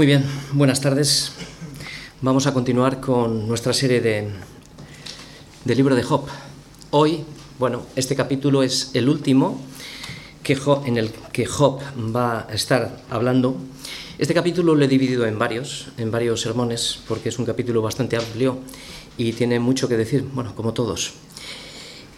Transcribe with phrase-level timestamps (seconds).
[0.00, 1.32] Muy bien, buenas tardes.
[2.22, 4.30] Vamos a continuar con nuestra serie de,
[5.66, 6.24] del libro de Job.
[6.90, 7.22] Hoy,
[7.58, 9.60] bueno, este capítulo es el último
[10.42, 10.56] que
[10.86, 11.80] en el que Job
[12.16, 13.58] va a estar hablando.
[14.16, 18.16] Este capítulo lo he dividido en varios, en varios sermones, porque es un capítulo bastante
[18.16, 18.58] amplio
[19.18, 21.12] y tiene mucho que decir, bueno, como todos.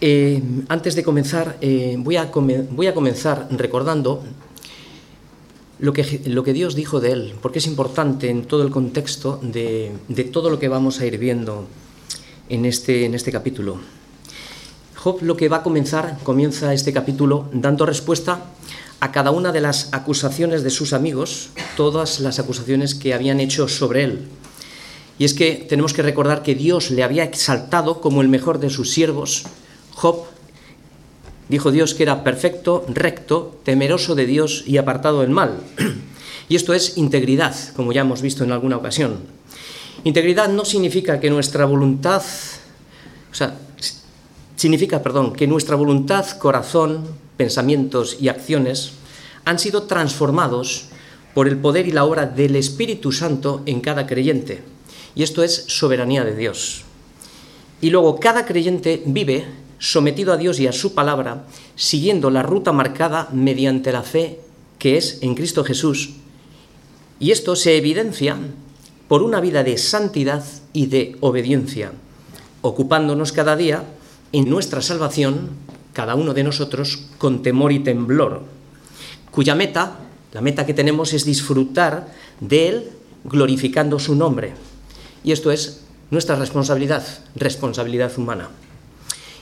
[0.01, 4.23] Eh, antes de comenzar, eh, voy, a voy a comenzar recordando
[5.83, 9.41] lo que, lo que, Dios dijo de él, porque es importante en todo el contexto
[9.43, 11.67] de, de todo lo que vamos a ir viendo
[12.49, 13.79] en este, en este capítulo.
[14.95, 18.45] Job lo que va a comenzar, comienza este capítulo dando respuesta
[19.01, 23.67] a cada una de las acusaciones de sus amigos, todas las acusaciones que habían hecho
[23.67, 24.29] sobre él.
[25.19, 28.71] Y es que tenemos que recordar que Dios le había exaltado como el mejor de
[28.71, 29.47] sus siervos.
[29.97, 30.27] Job
[31.53, 35.61] dijo Dios que era perfecto, recto, temeroso de Dios y apartado del mal.
[36.49, 39.21] Y esto es integridad, como ya hemos visto en alguna ocasión.
[40.05, 42.23] Integridad no significa que nuestra voluntad,
[43.31, 43.57] o sea,
[44.57, 48.93] significa, perdón, que nuestra voluntad, corazón, pensamientos y acciones
[49.45, 50.87] han sido transformados
[51.33, 54.63] por el poder y la obra del Espíritu Santo en cada creyente.
[55.15, 56.83] Y esto es soberanía de Dios.
[57.81, 59.45] Y luego cada creyente vive
[59.83, 61.45] sometido a Dios y a su palabra,
[61.75, 64.39] siguiendo la ruta marcada mediante la fe
[64.79, 66.11] que es en Cristo Jesús.
[67.19, 68.37] Y esto se evidencia
[69.09, 71.91] por una vida de santidad y de obediencia,
[72.61, 73.83] ocupándonos cada día
[74.31, 75.51] en nuestra salvación,
[75.93, 78.43] cada uno de nosotros, con temor y temblor,
[79.33, 79.99] cuya meta,
[80.33, 82.07] la meta que tenemos es disfrutar
[82.39, 82.91] de Él
[83.25, 84.53] glorificando su nombre.
[85.25, 85.81] Y esto es
[86.13, 87.05] nuestra responsabilidad,
[87.35, 88.49] responsabilidad humana.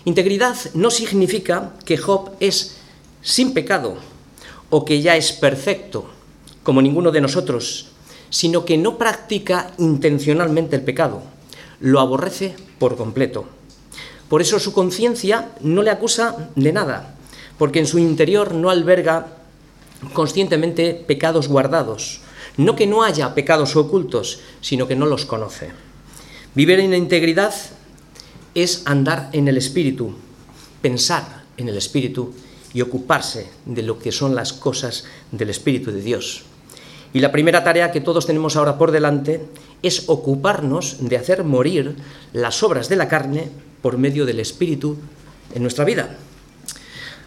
[0.04, 2.76] Integridad no significa que Job es
[3.22, 3.96] sin pecado
[4.70, 6.06] o que ya es perfecto,
[6.62, 7.88] como ninguno de nosotros,
[8.30, 11.22] sino que no practica intencionalmente el pecado,
[11.80, 13.46] lo aborrece por completo.
[14.28, 17.16] Por eso su conciencia no le acusa de nada,
[17.58, 19.26] porque en su interior no alberga
[20.14, 22.20] conscientemente pecados guardados.
[22.56, 25.70] No que no haya pecados ocultos, sino que no los conoce.
[26.54, 27.54] Vivir en integridad
[28.54, 30.14] es andar en el Espíritu,
[30.82, 32.32] pensar en el Espíritu
[32.72, 36.44] y ocuparse de lo que son las cosas del Espíritu de Dios.
[37.12, 39.42] Y la primera tarea que todos tenemos ahora por delante
[39.82, 41.96] es ocuparnos de hacer morir
[42.32, 43.48] las obras de la carne
[43.82, 44.96] por medio del Espíritu
[45.54, 46.16] en nuestra vida.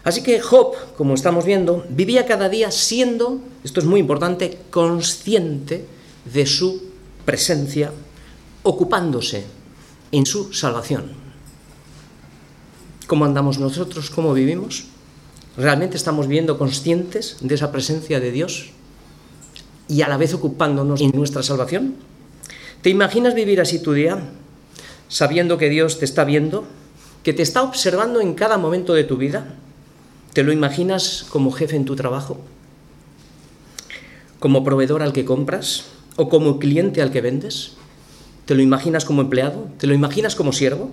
[0.04, 5.86] Así que Job, como estamos viendo, vivía cada día siendo, esto es muy importante, consciente
[6.32, 6.82] de su
[7.24, 7.90] presencia,
[8.62, 9.44] ocupándose
[10.16, 11.12] en su salvación.
[13.06, 14.10] ¿Cómo andamos nosotros?
[14.10, 14.84] ¿Cómo vivimos?
[15.56, 18.70] ¿Realmente estamos viendo conscientes de esa presencia de Dios
[19.88, 21.96] y a la vez ocupándonos en nuestra salvación?
[22.82, 24.22] ¿Te imaginas vivir así tu día?
[25.08, 26.64] sabiendo que Dios te está viendo,
[27.22, 29.54] que te está observando en cada momento de tu vida?
[30.32, 32.38] ¿Te lo imaginas como jefe en tu trabajo?
[34.40, 35.84] ¿Como proveedor al que compras?
[36.16, 37.74] ¿O como cliente al que vendes?
[38.46, 39.68] ¿Te lo imaginas como empleado?
[39.78, 40.90] ¿Te lo imaginas como siervo?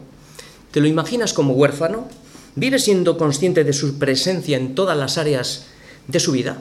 [0.71, 2.07] ¿Te lo imaginas como huérfano?
[2.55, 5.65] ¿Vives siendo consciente de su presencia en todas las áreas
[6.07, 6.57] de su vida?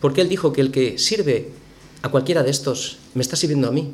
[0.00, 1.50] Porque Él dijo que el que sirve
[2.02, 3.92] a cualquiera de estos me está sirviendo a mí.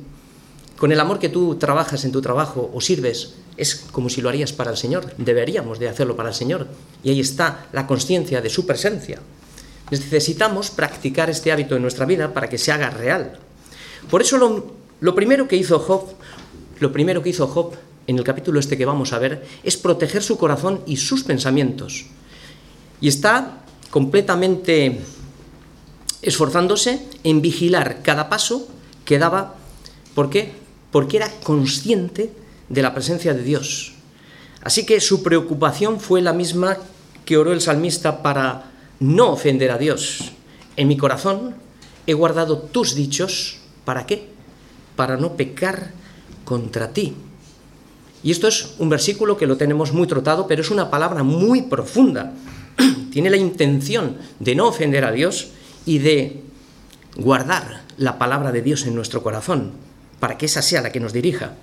[0.77, 4.28] Con el amor que tú trabajas en tu trabajo o sirves, es como si lo
[4.28, 5.15] harías para el Señor.
[5.19, 6.66] Deberíamos de hacerlo para el Señor.
[7.05, 9.21] Y ahí está la conciencia de su presencia.
[9.91, 13.39] Necesitamos practicar este hábito en nuestra vida para que se haga real.
[14.11, 16.15] Por eso lo, lo primero que hizo Job,
[16.81, 17.75] lo primero que hizo Job
[18.06, 22.06] en el capítulo este que vamos a ver, es proteger su corazón y sus pensamientos.
[23.03, 25.00] Y está completamente
[26.22, 28.66] esforzándose en vigilar cada paso
[29.04, 29.56] que daba.
[30.15, 30.65] ¿Por qué?
[30.95, 32.30] porque era consciente
[32.68, 33.95] de la presencia de Dios.
[34.62, 36.78] Así que su preocupación fue la misma
[37.24, 40.30] que oró el salmista para no ofender a Dios.
[40.77, 41.57] En mi corazón
[42.07, 44.34] he guardado tus dichos, ¿para qué?
[44.97, 45.93] Para no pecar
[46.45, 47.15] contra ti.
[48.23, 51.63] Y esto es un versículo que lo tenemos muy trotado, pero es una palabra muy
[51.63, 52.33] profunda.
[53.13, 55.49] Tiene la intención de no ofender a Dios
[55.85, 56.43] y de
[57.17, 59.73] guardar la palabra de Dios en nuestro corazón
[60.21, 61.55] para que esa sea la que nos dirija.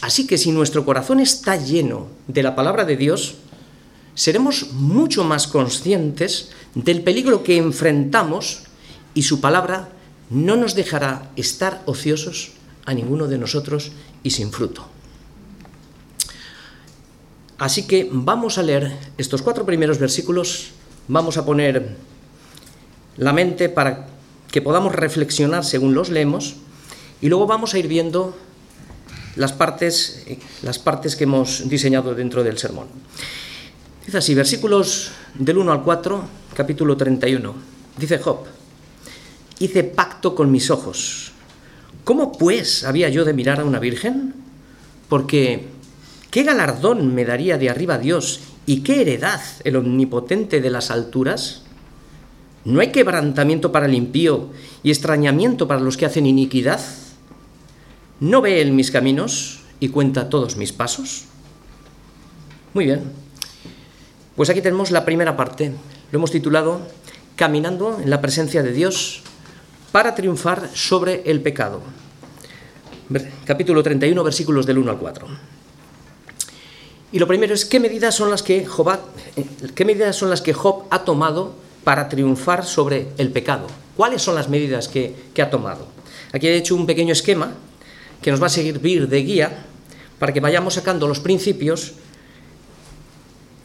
[0.00, 3.36] Así que si nuestro corazón está lleno de la palabra de Dios,
[4.14, 8.62] seremos mucho más conscientes del peligro que enfrentamos
[9.14, 9.90] y su palabra
[10.30, 12.52] no nos dejará estar ociosos
[12.86, 13.92] a ninguno de nosotros
[14.22, 14.86] y sin fruto.
[17.58, 20.70] Así que vamos a leer estos cuatro primeros versículos,
[21.08, 21.96] vamos a poner
[23.18, 24.06] la mente para
[24.50, 26.56] que podamos reflexionar según los leemos
[27.20, 28.34] y luego vamos a ir viendo
[29.36, 30.24] las partes,
[30.62, 32.88] las partes que hemos diseñado dentro del sermón.
[34.06, 36.24] Dice así, versículos del 1 al 4,
[36.54, 37.54] capítulo 31.
[37.98, 38.46] Dice Job,
[39.60, 41.30] hice pacto con mis ojos.
[42.02, 44.34] ¿Cómo pues había yo de mirar a una virgen?
[45.08, 45.68] Porque,
[46.30, 51.62] ¿qué galardón me daría de arriba Dios y qué heredad el omnipotente de las alturas?
[52.64, 54.48] ¿No hay quebrantamiento para el impío
[54.82, 56.80] y extrañamiento para los que hacen iniquidad?
[58.18, 61.24] ¿No ve él mis caminos y cuenta todos mis pasos?
[62.72, 63.12] Muy bien.
[64.36, 65.72] Pues aquí tenemos la primera parte.
[66.12, 66.80] Lo hemos titulado
[67.36, 69.22] Caminando en la presencia de Dios
[69.92, 71.80] para triunfar sobre el pecado.
[73.44, 75.26] Capítulo 31, versículos del 1 al 4.
[77.12, 79.00] Y lo primero es qué medidas son las que Job ha,
[79.36, 79.44] eh,
[79.74, 83.66] qué medidas son las que Job ha tomado para triunfar sobre el pecado.
[83.96, 85.88] ¿Cuáles son las medidas que, que ha tomado?
[86.32, 87.52] Aquí he hecho un pequeño esquema
[88.22, 89.66] que nos va a servir de guía
[90.20, 91.94] para que vayamos sacando los principios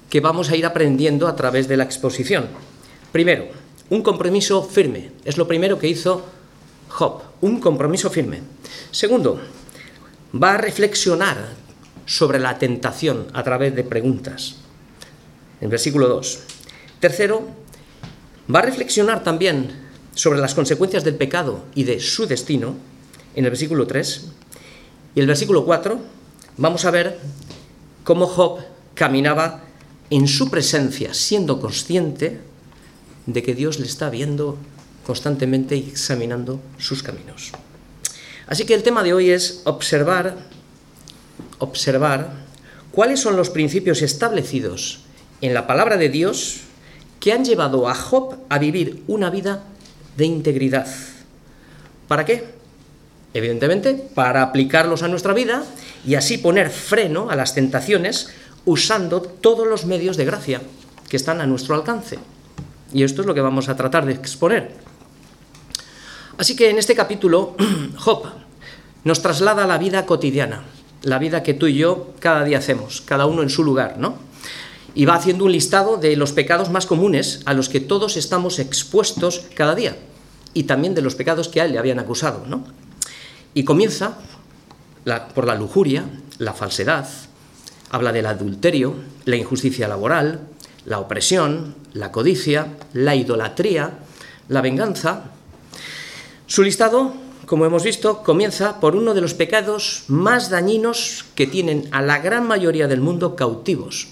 [0.09, 2.47] que vamos a ir aprendiendo a través de la exposición.
[3.11, 3.47] Primero,
[3.89, 5.11] un compromiso firme.
[5.23, 6.25] Es lo primero que hizo
[6.89, 8.41] Job, un compromiso firme.
[8.91, 9.39] Segundo,
[10.33, 11.37] va a reflexionar
[12.05, 14.55] sobre la tentación a través de preguntas.
[15.61, 16.39] En versículo 2.
[16.99, 17.47] Tercero,
[18.53, 22.75] va a reflexionar también sobre las consecuencias del pecado y de su destino.
[23.35, 24.25] En el versículo 3.
[25.15, 25.99] Y el versículo 4
[26.57, 27.19] vamos a ver
[28.03, 28.59] cómo Job
[28.93, 29.63] caminaba
[30.09, 32.39] en su presencia, siendo consciente
[33.25, 34.57] de que Dios le está viendo
[35.05, 37.51] constantemente y examinando sus caminos.
[38.47, 40.37] Así que el tema de hoy es observar,
[41.59, 42.31] observar
[42.91, 45.01] cuáles son los principios establecidos
[45.41, 46.61] en la palabra de Dios
[47.19, 49.63] que han llevado a Job a vivir una vida
[50.17, 50.87] de integridad.
[52.07, 52.55] ¿Para qué?
[53.35, 55.65] evidentemente, para aplicarlos a nuestra vida
[56.07, 58.29] y así poner freno a las tentaciones
[58.63, 60.61] usando todos los medios de gracia
[61.09, 62.17] que están a nuestro alcance.
[62.93, 64.71] Y esto es lo que vamos a tratar de exponer.
[66.37, 67.55] Así que en este capítulo,
[67.97, 68.25] Job
[69.03, 70.63] nos traslada a la vida cotidiana,
[71.03, 74.15] la vida que tú y yo cada día hacemos, cada uno en su lugar, ¿no?
[74.95, 78.59] Y va haciendo un listado de los pecados más comunes a los que todos estamos
[78.59, 79.95] expuestos cada día,
[80.53, 82.65] y también de los pecados que a él le habían acusado, ¿no?
[83.53, 84.17] Y comienza
[85.35, 86.05] por la lujuria,
[86.39, 87.07] la falsedad,
[87.91, 88.95] habla del adulterio,
[89.25, 90.47] la injusticia laboral,
[90.85, 93.99] la opresión, la codicia, la idolatría,
[94.47, 95.31] la venganza.
[96.47, 97.13] Su listado,
[97.45, 102.19] como hemos visto, comienza por uno de los pecados más dañinos que tienen a la
[102.19, 104.09] gran mayoría del mundo cautivos,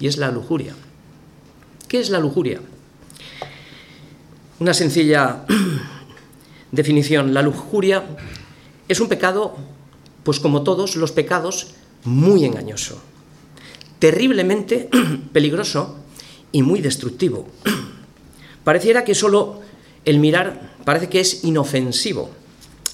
[0.00, 0.74] y es la lujuria.
[1.88, 2.60] ¿Qué es la lujuria?
[4.58, 5.44] Una sencilla
[6.72, 7.34] definición.
[7.34, 8.04] La lujuria
[8.88, 9.56] es un pecado,
[10.24, 11.74] pues como todos los pecados,
[12.04, 13.00] muy engañoso,
[13.98, 14.88] terriblemente
[15.32, 16.05] peligroso
[16.56, 17.46] y muy destructivo.
[18.64, 19.60] Pareciera que solo
[20.06, 22.30] el mirar parece que es inofensivo.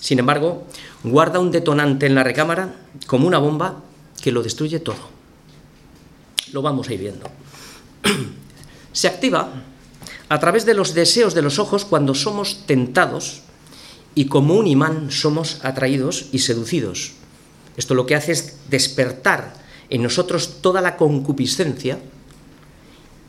[0.01, 0.67] Sin embargo,
[1.05, 2.75] guarda un detonante en la recámara
[3.07, 3.85] como una bomba
[4.21, 4.99] que lo destruye todo.
[6.51, 7.31] Lo vamos a ir viendo.
[8.93, 9.63] Se activa
[10.29, 13.43] a través de los deseos de los ojos cuando somos tentados
[14.17, 17.13] y como un imán somos atraídos y seducidos.
[17.77, 19.55] Esto lo que hace es despertar
[19.89, 22.01] en nosotros toda la concupiscencia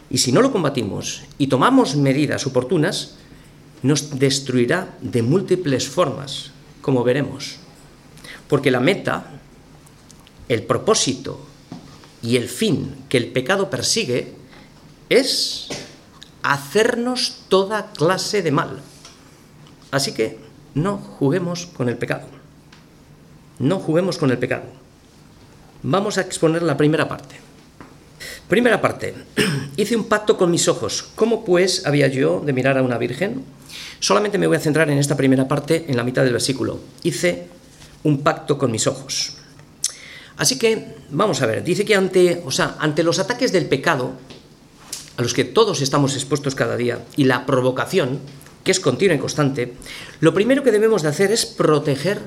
[0.10, 3.15] y si no lo combatimos y tomamos medidas oportunas,
[3.81, 7.57] nos destruirá de múltiples formas, como veremos.
[8.48, 9.25] Porque la meta,
[10.48, 11.39] el propósito
[12.22, 14.33] y el fin que el pecado persigue
[15.10, 15.67] es
[16.41, 18.81] hacernos toda clase de mal.
[19.91, 20.39] Así que
[20.74, 22.27] no juguemos con el pecado.
[23.60, 24.65] No juguemos con el pecado.
[25.83, 27.43] Vamos a exponer la primera parte.
[28.53, 29.15] Primera parte.
[29.77, 31.05] Hice un pacto con mis ojos.
[31.15, 33.43] ¿Cómo pues había yo de mirar a una virgen?
[34.00, 36.79] Solamente me voy a centrar en esta primera parte, en la mitad del versículo.
[37.01, 37.48] Hice
[38.03, 39.38] un pacto con mis ojos.
[40.38, 44.12] Así que, vamos a ver, dice que ante, o sea, ante los ataques del pecado,
[45.17, 48.19] a los que todos estamos expuestos cada día, y la provocación,
[48.63, 49.74] que es continua y constante,
[50.19, 52.22] lo primero que debemos de hacer es proteger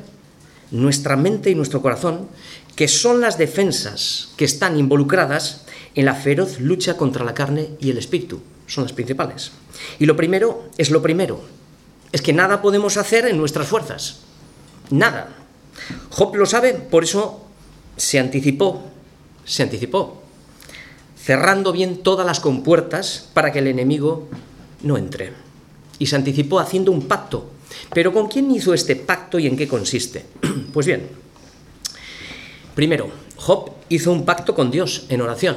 [0.71, 2.29] nuestra mente y nuestro corazón,
[2.75, 5.63] que son las defensas que están involucradas
[5.95, 8.41] en la feroz lucha contra la carne y el espíritu.
[8.67, 9.53] Son las principales.
[9.99, 11.41] Y lo primero es lo primero.
[12.13, 14.21] Es que nada podemos hacer en nuestras fuerzas.
[14.91, 15.29] Nada.
[16.11, 17.47] Job lo sabe, por eso
[17.97, 18.83] se anticipó,
[19.45, 20.23] se anticipó,
[21.19, 24.29] cerrando bien todas las compuertas para que el enemigo
[24.83, 25.33] no entre
[25.99, 27.51] y se anticipó haciendo un pacto
[27.93, 30.27] Pero ¿con quién hizo este pacto y en qué consiste?
[30.73, 31.09] Pues bien,
[32.75, 35.57] primero, Job hizo un pacto con Dios en oración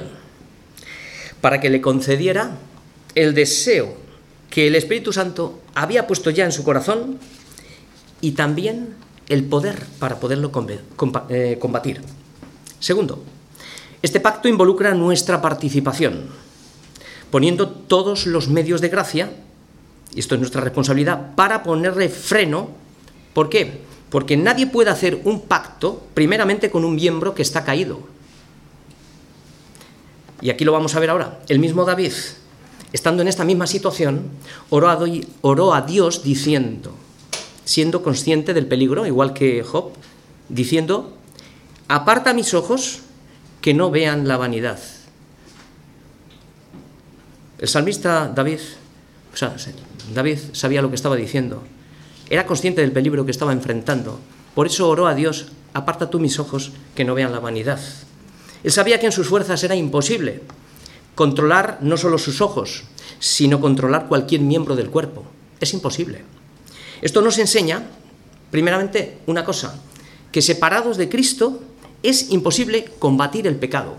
[1.42, 2.58] para que le concediera
[3.16, 3.98] el deseo
[4.50, 7.20] que el Espíritu Santo había puesto ya en su corazón
[8.22, 8.96] y también
[9.28, 10.51] el poder para poderlo
[11.30, 12.01] eh, combatir.
[12.80, 13.24] Segundo,
[14.01, 16.28] este pacto involucra nuestra participación,
[17.30, 19.32] poniendo todos los medios de gracia,
[20.13, 22.70] y esto es nuestra responsabilidad, para ponerle freno.
[23.34, 23.82] ¿Por qué?
[24.10, 28.00] Porque nadie puede hacer un pacto primeramente con un miembro que está caído.
[30.42, 31.39] Y aquí lo vamos a ver ahora.
[31.48, 32.13] El mismo David,
[32.94, 34.30] estando en esta misma situación,
[34.70, 36.94] oró a, Dios diciendo,
[37.66, 39.92] siendo consciente del peligro, igual que Job,
[40.48, 41.13] diciendo,
[41.88, 43.01] aparta mis ojos
[43.62, 44.80] que no vean la vanidad.
[47.58, 48.60] El salmista David,
[49.33, 49.55] o sea,
[50.13, 51.63] David sabía lo que estaba diciendo,
[52.29, 54.19] era consciente del peligro que estaba enfrentando,
[54.55, 57.79] por eso oró a Dios, aparta tú mis ojos que no vean la vanidad.
[58.63, 60.41] Él sabía que en sus fuerzas era imposible
[61.19, 62.83] controlar no solo sus ojos,
[63.19, 65.25] sino controlar cualquier miembro del cuerpo.
[65.59, 66.24] Es imposible.
[67.01, 67.83] Esto nos enseña,
[68.51, 69.75] primeramente, una cosa,
[70.31, 71.62] que separados de Cristo
[72.03, 73.95] es imposible combatir el pecado.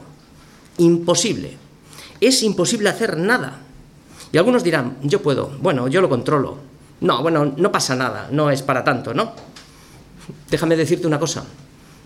[0.78, 1.58] Imposible.
[2.22, 3.60] Es imposible hacer nada.
[4.32, 6.58] Y algunos dirán, yo puedo, bueno, yo lo controlo.
[7.00, 9.32] No, bueno, no pasa nada, no es para tanto, ¿no?
[10.50, 11.44] Déjame decirte una cosa,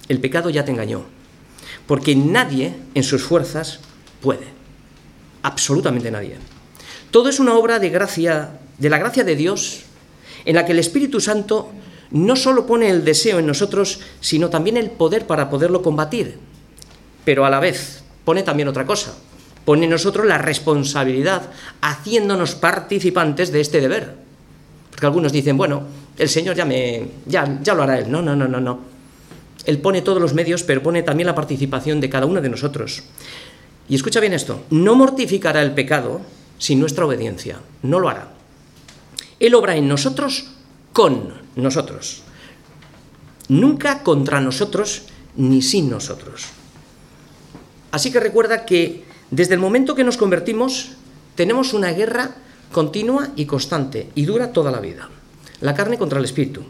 [0.08, 1.02] el pecado ya te engañó,
[1.86, 3.80] porque nadie en sus fuerzas
[4.20, 4.46] puede,
[5.42, 6.36] absolutamente nadie.
[7.10, 9.82] Todo es una obra de gracia, de la gracia de Dios,
[10.44, 11.70] en la que el Espíritu Santo
[12.10, 16.38] no solo pone el deseo en nosotros, sino también el poder para poderlo combatir.
[17.24, 19.14] Pero a la vez pone también otra cosa,
[19.64, 24.14] pone en nosotros la responsabilidad, haciéndonos participantes de este deber.
[24.90, 25.82] Porque algunos dicen, bueno,
[26.18, 28.10] el Señor ya me ya, ya lo hará él.
[28.10, 28.80] No, no, no, no, no.
[29.64, 33.02] Él pone todos los medios, pero pone también la participación de cada uno de nosotros.
[33.88, 36.20] Y escucha bien esto, no mortificará el pecado
[36.58, 38.28] sin nuestra obediencia, no lo hará.
[39.40, 40.50] Él obra en nosotros
[40.92, 42.22] con nosotros.
[43.48, 45.02] Nunca contra nosotros
[45.36, 46.46] ni sin nosotros.
[47.90, 49.04] Así que recuerda que
[49.34, 50.92] desde el momento que nos convertimos
[51.34, 52.36] tenemos una guerra
[52.72, 55.08] continua y constante y dura toda la vida.
[55.60, 56.62] La carne contra el espíritu.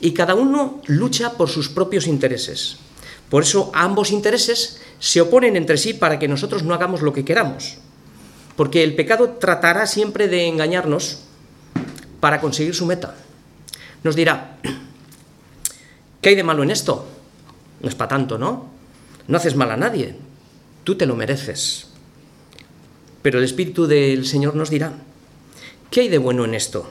[0.00, 2.78] Y cada uno lucha por sus propios intereses.
[3.28, 7.24] Por eso ambos intereses se oponen entre sí para que nosotros no hagamos lo que
[7.24, 7.78] queramos.
[8.56, 11.20] Porque el pecado tratará siempre de engañarnos
[12.20, 13.14] para conseguir su meta
[14.02, 14.56] nos dirá,
[16.20, 17.06] ¿qué hay de malo en esto?
[17.80, 18.68] No es para tanto, ¿no?
[19.28, 20.16] No haces mal a nadie,
[20.84, 21.89] tú te lo mereces.
[23.22, 24.92] Pero el Espíritu del Señor nos dirá,
[25.90, 26.90] ¿qué hay de bueno en esto?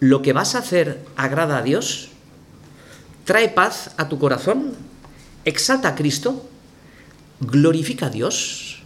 [0.00, 2.08] ¿Lo que vas a hacer agrada a Dios?
[3.24, 4.74] ¿Trae paz a tu corazón?
[5.44, 6.48] ¿Exalta a Cristo?
[7.40, 8.82] ¿Glorifica a Dios?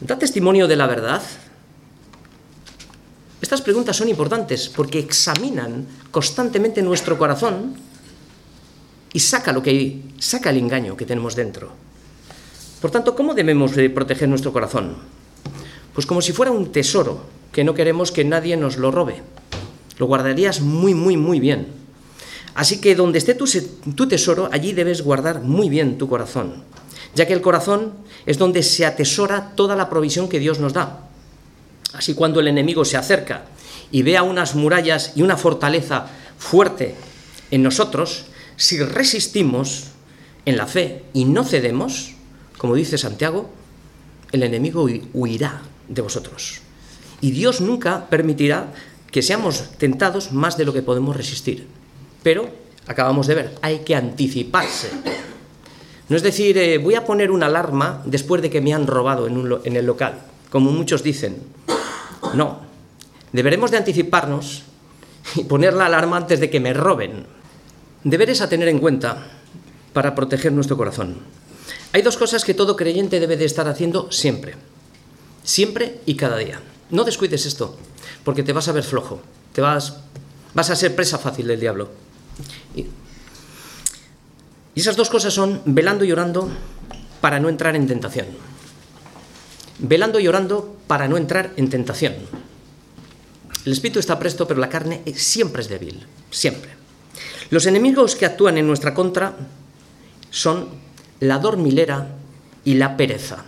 [0.00, 1.22] ¿Da testimonio de la verdad?
[3.40, 7.74] Estas preguntas son importantes porque examinan constantemente nuestro corazón
[9.12, 11.70] y saca lo que saca el engaño que tenemos dentro.
[12.80, 15.13] Por tanto, ¿cómo debemos proteger nuestro corazón?
[15.94, 17.22] Pues como si fuera un tesoro
[17.52, 19.22] que no queremos que nadie nos lo robe.
[19.98, 21.68] Lo guardarías muy, muy, muy bien.
[22.54, 23.46] Así que donde esté tu,
[23.94, 26.62] tu tesoro, allí debes guardar muy bien tu corazón,
[27.14, 27.94] ya que el corazón
[28.26, 31.08] es donde se atesora toda la provisión que Dios nos da.
[31.92, 33.44] Así cuando el enemigo se acerca
[33.90, 36.06] y vea unas murallas y una fortaleza
[36.38, 36.96] fuerte
[37.50, 39.90] en nosotros, si resistimos
[40.44, 42.14] en la fe y no cedemos,
[42.58, 43.50] como dice Santiago,
[44.32, 46.60] el enemigo huirá de vosotros.
[47.20, 48.72] Y Dios nunca permitirá
[49.10, 51.66] que seamos tentados más de lo que podemos resistir.
[52.22, 52.48] Pero,
[52.86, 54.90] acabamos de ver, hay que anticiparse.
[56.08, 59.26] No es decir, eh, voy a poner una alarma después de que me han robado
[59.26, 61.36] en, en el local, como muchos dicen.
[62.34, 62.60] No,
[63.32, 64.64] deberemos de anticiparnos
[65.36, 67.26] y poner la alarma antes de que me roben.
[68.02, 69.28] Deberes a tener en cuenta
[69.92, 71.16] para proteger nuestro corazón.
[71.92, 74.56] Hay dos cosas que todo creyente debe de estar haciendo siempre.
[75.44, 76.60] Siempre y cada día.
[76.90, 77.78] No descuides esto,
[78.24, 79.22] porque te vas a ver flojo.
[79.52, 79.98] Te vas,
[80.54, 81.90] vas a ser presa fácil del diablo.
[82.74, 82.86] Y,
[84.74, 86.50] esas dos cosas son velando y orando
[87.20, 88.26] para no entrar en tentación
[89.78, 92.14] velando y orando para no entrar en tentación.
[93.64, 96.70] El espíritu está presto, pero la carne siempre es débil, siempre.
[97.50, 99.36] Los enemigos que actúan en nuestra contra
[100.30, 100.68] son
[101.20, 102.08] la dormilera
[102.64, 103.44] y la pereza.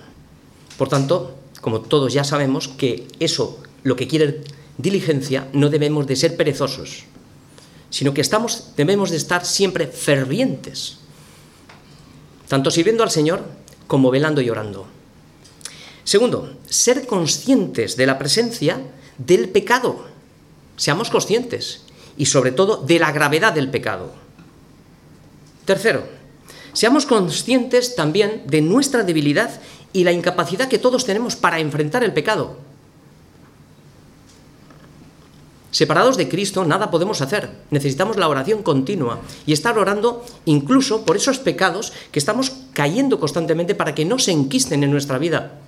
[0.79, 4.45] Por tanto, como todos ya sabemos que eso, lo que quiere
[4.79, 7.03] diligencia, no debemos de ser perezosos.
[7.91, 10.99] sino que estamos, debemos de estar siempre fervientes,
[12.47, 13.43] tanto sirviendo al Señor
[13.89, 14.87] como velando y orando.
[16.05, 18.81] Segundo, ser conscientes de la presencia
[19.19, 20.07] del pecado.
[20.77, 21.83] Seamos conscientes
[22.17, 24.15] y sobre todo de la gravedad del pecado.
[25.65, 26.07] Tercero,
[26.75, 29.61] seamos conscientes también de nuestra debilidad
[29.93, 32.57] y la incapacidad que todos tenemos para enfrentar el pecado.
[35.77, 37.51] Separados de Cristo nada podemos hacer.
[37.71, 43.75] Necesitamos la oración continua y estar orando incluso por esos pecados que estamos cayendo constantemente
[43.75, 45.61] para que no se enquisten en nuestra vida.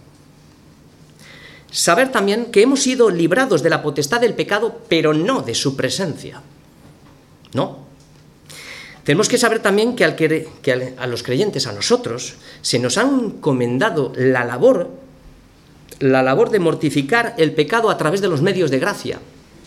[1.71, 5.77] Saber también que hemos sido librados de la potestad del pecado, pero no de su
[5.77, 6.41] presencia.
[7.53, 7.88] No.
[9.09, 14.45] Tenemos que saber también que, a los creyentes, a nosotros, se nos ha encomendado la
[14.45, 14.91] labor,
[15.99, 19.19] la labor de mortificar el pecado a través de los medios de gracia.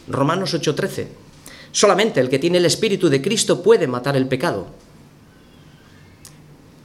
[0.08, 1.08] Romanos 8:13.
[1.72, 4.68] Solamente el que tiene el Espíritu de Cristo puede matar el pecado.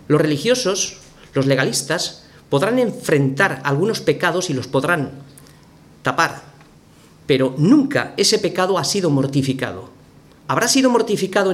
[0.09, 0.97] Los religiosos,
[1.35, 5.11] los legalistas, podrán enfrentar algunos pecados y los podrán
[6.03, 6.41] tapar,
[7.27, 9.91] pero nunca ese pecado ha sido mortificado.
[10.49, 11.53] Habrá sido mortificado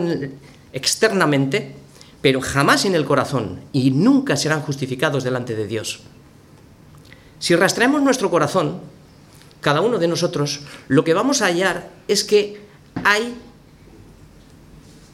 [0.72, 1.74] externamente,
[2.20, 6.00] pero jamás en el corazón, y nunca serán justificados delante de Dios.
[7.38, 8.80] Si rastreamos nuestro corazón,
[9.60, 12.60] cada uno de nosotros, lo que vamos a hallar es que
[13.04, 13.34] hay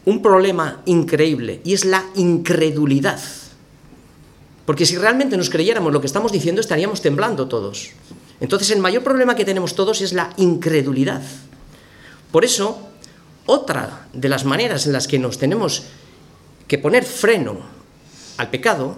[0.04, 3.20] un problema increíble y es la incredulidad.
[4.64, 7.90] Porque si realmente nos creyéramos lo que estamos diciendo, estaríamos temblando todos.
[8.40, 11.22] Entonces el mayor problema que tenemos todos es la incredulidad.
[12.30, 12.87] Por eso,
[13.48, 15.84] otra de las maneras en las que nos tenemos
[16.68, 17.56] que poner freno
[18.36, 18.96] al pecado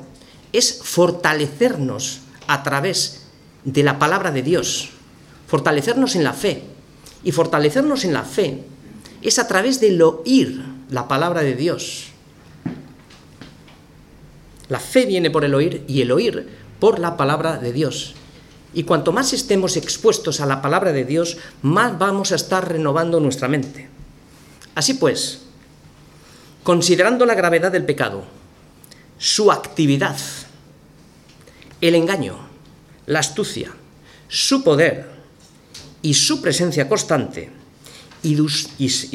[0.53, 3.23] es fortalecernos a través
[3.65, 4.91] de la palabra de Dios
[5.51, 6.63] fortalecernos en la fe.
[7.25, 8.63] Y fortalecernos en la fe
[9.21, 12.07] es a través del oír la palabra de Dios.
[14.69, 18.15] La fe viene por el oír y el oír por la palabra de Dios.
[18.73, 23.19] Y cuanto más estemos expuestos a la palabra de Dios, más vamos a estar renovando
[23.19, 23.89] nuestra mente.
[24.81, 25.41] Así pues,
[26.63, 28.25] considerando la gravedad del pecado,
[29.19, 30.17] su actividad,
[31.83, 32.39] el engaño,
[33.05, 33.73] la astucia,
[34.27, 35.07] su poder,
[36.01, 37.51] y su presencia constante
[38.23, 38.39] y,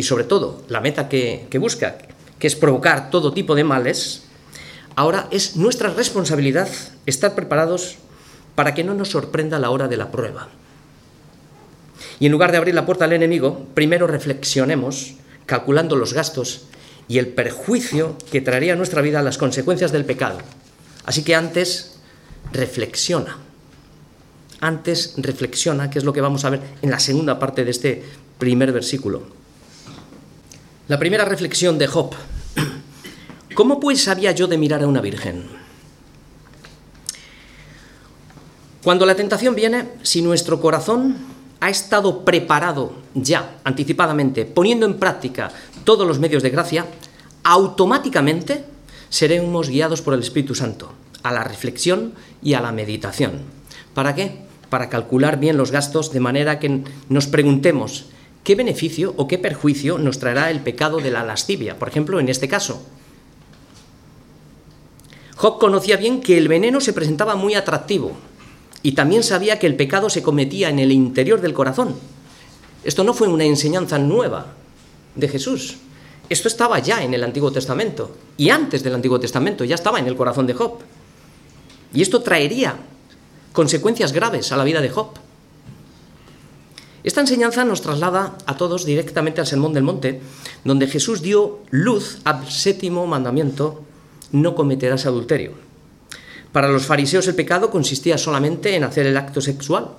[0.03, 1.97] sobre todo la meta que, busca,
[2.37, 4.21] que es provocar todo tipo de males,
[4.95, 6.69] ahora es nuestra responsabilidad
[7.07, 7.95] estar preparados
[8.53, 10.47] para que no nos sorprenda la hora de la prueba.
[12.19, 16.65] Y en lugar de abrir la puerta al enemigo, primero reflexionemos, calculando los gastos
[17.07, 20.39] y el perjuicio que traería a nuestra vida las consecuencias del pecado.
[21.05, 21.97] Así que antes,
[22.51, 23.37] reflexiona
[24.65, 28.03] antes reflexiona, que es lo que vamos a ver en la segunda parte de este
[28.37, 29.23] primer versículo.
[30.87, 32.13] La primera reflexión de Job.
[33.55, 35.45] ¿Cómo pues sabía yo de mirar a una virgen?
[38.83, 41.15] Cuando la tentación viene, si nuestro corazón
[41.65, 45.51] ha estado preparado ya, anticipadamente, poniendo en práctica
[45.83, 46.85] todos los medios de gracia,
[47.43, 48.65] automáticamente
[49.09, 53.41] seremos guiados por el Espíritu Santo a la reflexión y a la meditación.
[53.95, 54.45] ¿Para qué?
[54.69, 58.07] para calcular bien los gastos de manera que nos preguntemos
[58.43, 62.29] qué beneficio o qué perjuicio nos traerá el pecado de la lascivia, por ejemplo, en
[62.29, 62.83] este caso.
[65.37, 68.17] Job conocía bien que el veneno se presentaba muy atractivo
[68.85, 71.95] y también sabía que el pecado se cometía en el interior del corazón.
[72.83, 74.53] Esto no fue una enseñanza nueva
[75.15, 75.77] de Jesús.
[76.29, 80.05] Esto estaba ya en el Antiguo Testamento y antes del Antiguo Testamento ya estaba en
[80.05, 80.81] el corazón de Job.
[81.95, 82.75] Y esto traería
[83.53, 85.13] consecuencias graves a la vida de Job.
[87.03, 90.21] Esta enseñanza nos traslada a todos directamente al Sermón del Monte,
[90.63, 93.81] donde Jesús dio luz al séptimo mandamiento,
[94.31, 95.64] no cometerás adulterio.
[96.55, 99.89] Para los fariseos el pecado consistía solamente en hacer el acto sexual,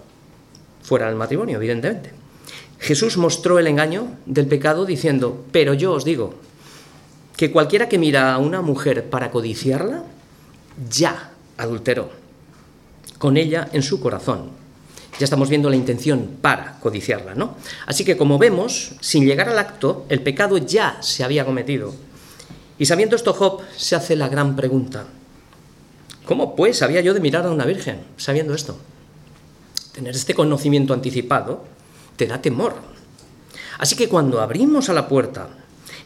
[0.83, 2.13] fuera del matrimonio, evidentemente.
[2.79, 6.33] Jesús mostró el engaño del pecado diciendo, pero yo os digo,
[7.37, 10.05] que cualquiera que mira a una mujer para codiciarla,
[10.89, 12.09] ya adulteró
[13.19, 14.49] con ella en su corazón.
[15.19, 17.59] Ya estamos viendo la intención para codiciarla, ¿no?
[17.85, 21.93] Así que como vemos, sin llegar al acto, el pecado ya se había cometido.
[22.79, 25.05] Y sabiendo esto, Job se hace la gran pregunta.
[26.27, 28.77] ¿Cómo pues había yo de mirar a una virgen sabiendo esto?
[29.93, 31.65] Tener este conocimiento anticipado
[32.17, 32.75] te da temor.
[33.79, 35.49] Así que cuando abrimos a la puerta,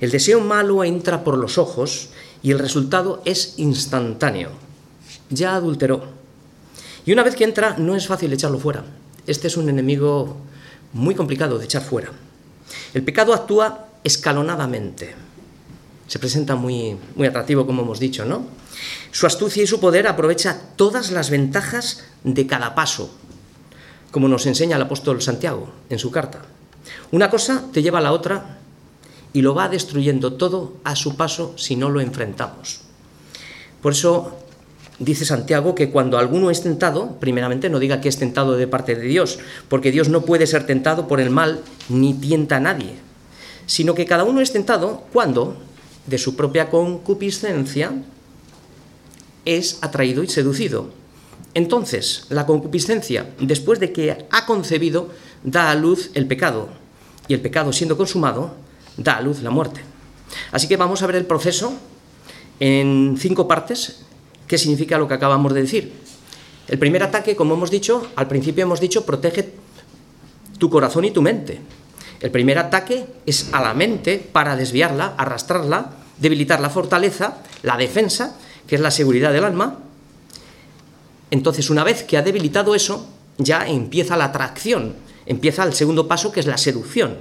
[0.01, 2.11] el deseo malo entra por los ojos
[2.43, 4.51] y el resultado es instantáneo.
[5.31, 6.21] Ya adulteró
[7.07, 8.85] y una vez que entra, no es fácil echarlo fuera.
[9.27, 10.37] Este es un enemigo
[10.93, 12.11] muy complicado de echar fuera.
[12.93, 15.15] El pecado actúa escalonadamente.
[16.11, 18.45] Se presenta muy, muy atractivo, como hemos dicho, ¿no?
[19.13, 23.15] Su astucia y su poder aprovecha todas las ventajas de cada paso,
[24.11, 26.43] como nos enseña el apóstol Santiago en su carta.
[27.13, 28.59] Una cosa te lleva a la otra
[29.33, 32.81] y lo va destruyendo todo a su paso si no lo enfrentamos.
[33.81, 34.37] Por eso
[34.99, 38.97] dice Santiago que cuando alguno es tentado, primeramente no diga que es tentado de parte
[38.97, 42.95] de Dios, porque Dios no puede ser tentado por el mal ni tienta a nadie,
[43.67, 45.57] sino que cada uno es tentado cuando,
[46.11, 47.93] de su propia concupiscencia,
[49.45, 50.91] es atraído y seducido.
[51.55, 55.09] Entonces, la concupiscencia, después de que ha concebido,
[55.43, 56.69] da a luz el pecado,
[57.29, 58.55] y el pecado siendo consumado,
[58.97, 59.81] da a luz la muerte.
[60.53, 61.73] Así que vamos a ver el proceso
[62.59, 64.03] en cinco partes,
[64.47, 65.93] qué significa lo que acabamos de decir.
[66.69, 69.55] El primer ataque, como hemos dicho, al principio hemos dicho, protege
[70.59, 71.61] tu corazón y tu mente.
[72.21, 78.37] El primer ataque es a la mente para desviarla, arrastrarla, debilitar la fortaleza, la defensa,
[78.67, 79.79] que es la seguridad del alma.
[81.31, 84.95] Entonces, una vez que ha debilitado eso, ya empieza la atracción,
[85.27, 87.19] empieza el segundo paso, que es la seducción.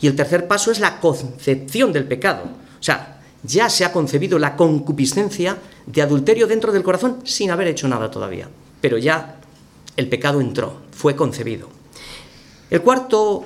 [0.00, 2.44] Y el tercer paso es la concepción del pecado.
[2.44, 7.68] O sea, ya se ha concebido la concupiscencia de adulterio dentro del corazón sin haber
[7.68, 8.48] hecho nada todavía.
[8.80, 9.36] Pero ya
[9.96, 11.68] el pecado entró, fue concebido.
[12.70, 13.44] El cuarto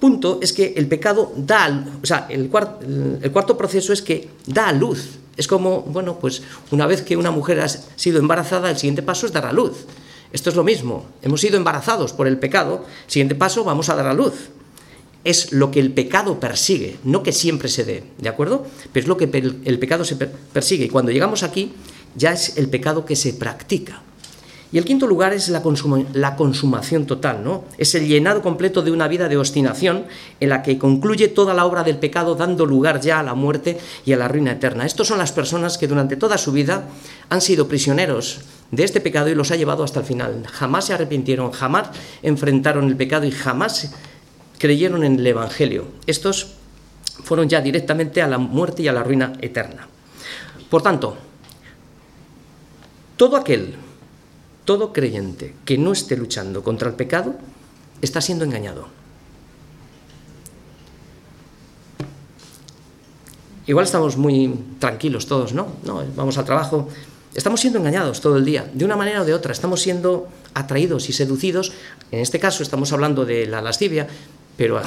[0.00, 2.50] punto es que el pecado da, o sea, el,
[3.22, 5.18] el cuarto proceso es que da a luz.
[5.36, 9.26] Es como, bueno, pues una vez que una mujer ha sido embarazada, el siguiente paso
[9.26, 9.86] es dar a luz.
[10.32, 11.06] Esto es lo mismo.
[11.22, 14.50] Hemos sido embarazados por el pecado, siguiente paso vamos a dar a luz
[15.24, 18.66] es lo que el pecado persigue, no que siempre se dé, ¿de acuerdo?
[18.92, 19.24] Pero es lo que
[19.64, 20.86] el pecado se persigue.
[20.86, 21.72] Y cuando llegamos aquí,
[22.16, 24.02] ya es el pecado que se practica.
[24.72, 27.64] Y el quinto lugar es la, consumación total, ¿no?
[27.76, 30.06] Es el llenado completo de una vida de obstinación
[30.40, 33.78] en la que concluye toda la obra del pecado dando lugar ya a la muerte
[34.06, 34.86] y a la ruina eterna.
[34.86, 36.88] Estos son las personas que durante toda su vida
[37.28, 40.42] han sido prisioneros de este pecado y los ha llevado hasta el final.
[40.50, 41.88] Jamás se arrepintieron, jamás
[42.22, 43.92] enfrentaron el pecado y jamás
[44.56, 45.84] creyeron en el Evangelio.
[46.06, 46.54] Estos
[47.24, 49.86] fueron ya directamente a la muerte y a la ruina eterna.
[50.70, 51.18] Por tanto,
[53.18, 53.76] todo aquel,
[54.72, 57.34] todo creyente que no esté luchando contra el pecado,
[58.00, 58.88] está siendo engañado.
[63.66, 65.76] Igual estamos muy tranquilos todos, ¿no?
[65.84, 66.88] no vamos al trabajo.
[67.34, 69.52] Estamos siendo engañados todo el día, de una manera o de otra.
[69.52, 71.74] Estamos siendo atraídos y seducidos.
[72.10, 74.08] En este caso estamos hablando de la lascivia,
[74.56, 74.80] pero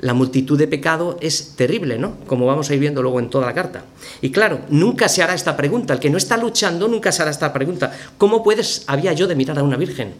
[0.00, 2.16] la multitud de pecado es terrible, ¿no?
[2.26, 3.84] Como vamos a ir viendo luego en toda la carta.
[4.22, 5.92] Y claro, nunca se hará esta pregunta.
[5.92, 7.92] El que no está luchando nunca se hará esta pregunta.
[8.16, 10.14] ¿Cómo puedes, había yo de mirar a una virgen?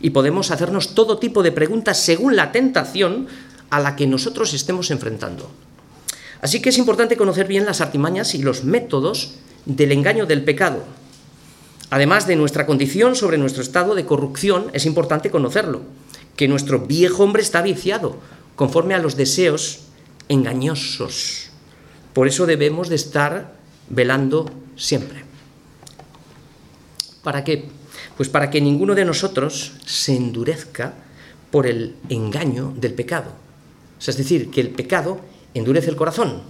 [0.00, 3.26] Y podemos hacernos todo tipo de preguntas según la tentación
[3.70, 5.50] a la que nosotros estemos enfrentando.
[6.40, 10.84] Así que es importante conocer bien las artimañas y los métodos del engaño del pecado.
[11.90, 15.82] Además de nuestra condición sobre nuestro estado de corrupción, es importante conocerlo
[16.36, 18.16] que nuestro viejo hombre está viciado
[18.56, 19.80] conforme a los deseos
[20.28, 21.50] engañosos.
[22.12, 23.54] Por eso debemos de estar
[23.88, 25.24] velando siempre.
[27.22, 27.68] ¿Para qué?
[28.16, 30.94] Pues para que ninguno de nosotros se endurezca
[31.50, 33.32] por el engaño del pecado.
[34.04, 35.20] es decir, que el pecado
[35.54, 36.42] endurece el corazón.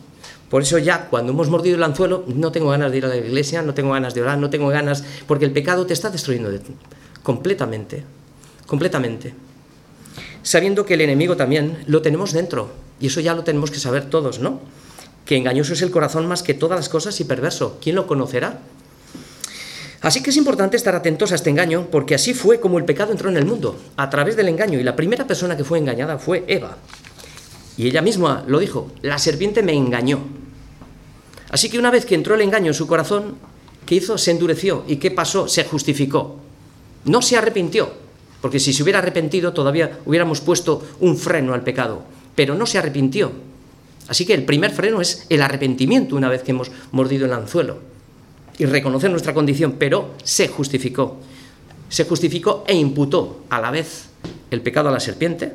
[0.48, 3.16] Por eso ya cuando hemos mordido el anzuelo, no tengo ganas de ir a la
[3.16, 6.50] iglesia, no tengo ganas de orar, no tengo ganas, porque el pecado te está destruyendo
[7.22, 8.04] completamente,
[8.66, 9.34] completamente
[10.42, 14.10] sabiendo que el enemigo también lo tenemos dentro, y eso ya lo tenemos que saber
[14.10, 14.60] todos, ¿no?
[15.24, 17.78] Que engañoso es el corazón más que todas las cosas y perverso.
[17.80, 18.60] ¿Quién lo conocerá?
[20.00, 23.12] Así que es importante estar atentos a este engaño, porque así fue como el pecado
[23.12, 26.18] entró en el mundo, a través del engaño, y la primera persona que fue engañada
[26.18, 26.76] fue Eva.
[27.76, 30.20] Y ella misma lo dijo, la serpiente me engañó.
[31.50, 33.36] Así que una vez que entró el engaño en su corazón,
[33.86, 34.18] ¿qué hizo?
[34.18, 34.84] Se endureció.
[34.88, 35.46] ¿Y qué pasó?
[35.46, 36.38] Se justificó.
[37.04, 37.92] No se arrepintió,
[38.42, 42.02] porque si se hubiera arrepentido todavía hubiéramos puesto un freno al pecado,
[42.34, 43.32] pero no se arrepintió.
[44.08, 47.78] Así que el primer freno es el arrepentimiento una vez que hemos mordido el anzuelo
[48.58, 51.18] y reconocer nuestra condición, pero se justificó.
[51.88, 54.08] Se justificó e imputó a la vez
[54.50, 55.52] el pecado a la serpiente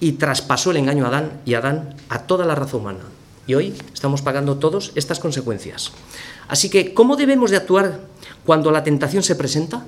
[0.00, 3.04] y traspasó el engaño a Adán y Adán a toda la raza humana.
[3.46, 5.92] Y hoy estamos pagando todos estas consecuencias.
[6.48, 8.00] Así que, ¿cómo debemos de actuar
[8.44, 9.86] cuando la tentación se presenta?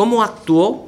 [0.00, 0.86] ¿Cómo actuó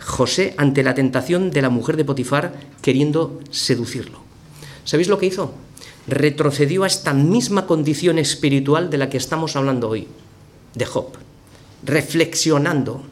[0.00, 4.18] José ante la tentación de la mujer de Potifar queriendo seducirlo?
[4.86, 5.52] ¿Sabéis lo que hizo?
[6.06, 10.08] Retrocedió a esta misma condición espiritual de la que estamos hablando hoy,
[10.74, 11.08] de Job,
[11.84, 13.02] reflexionando.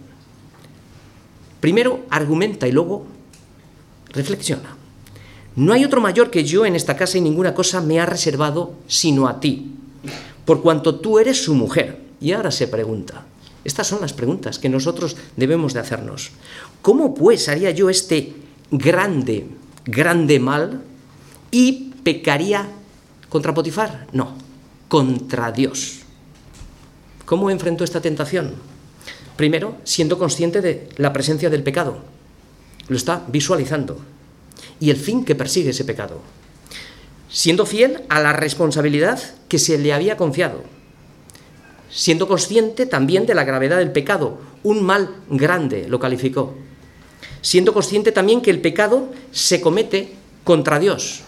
[1.60, 3.04] Primero argumenta y luego
[4.14, 4.78] reflexiona.
[5.56, 8.76] no hay otro mayor que yo en esta casa y ninguna cosa me ha reservado
[8.86, 9.74] sino a ti,
[10.46, 12.00] por cuanto tú eres su mujer.
[12.18, 13.26] Y ahora se pregunta,
[13.64, 16.30] estas son las preguntas que nosotros debemos de hacernos.
[16.80, 18.34] ¿Cómo pues haría yo este
[18.70, 19.46] grande,
[19.84, 20.82] grande mal
[21.50, 22.68] y pecaría
[23.28, 24.06] contra Potifar?
[24.12, 24.34] No,
[24.88, 26.00] contra Dios.
[27.24, 28.54] ¿Cómo enfrentó esta tentación?
[29.36, 31.98] Primero, siendo consciente de la presencia del pecado.
[32.88, 34.00] Lo está visualizando.
[34.80, 36.20] Y el fin que persigue ese pecado.
[37.30, 40.64] Siendo fiel a la responsabilidad que se le había confiado.
[41.92, 44.40] Siendo consciente también de la gravedad del pecado.
[44.62, 46.54] Un mal grande lo calificó.
[47.42, 50.12] Siendo consciente también que el pecado se comete
[50.44, 51.22] contra Dios.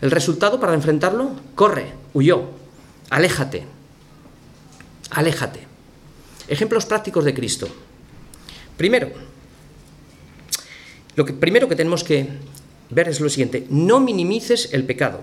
[0.00, 2.44] El resultado para enfrentarlo, corre, huyó,
[3.10, 3.64] aléjate,
[5.10, 5.66] aléjate.
[6.46, 7.68] Ejemplos prácticos de Cristo.
[8.76, 9.10] Primero,
[11.16, 12.28] lo que primero que tenemos que
[12.90, 15.20] ver es lo siguiente, no minimices el pecado,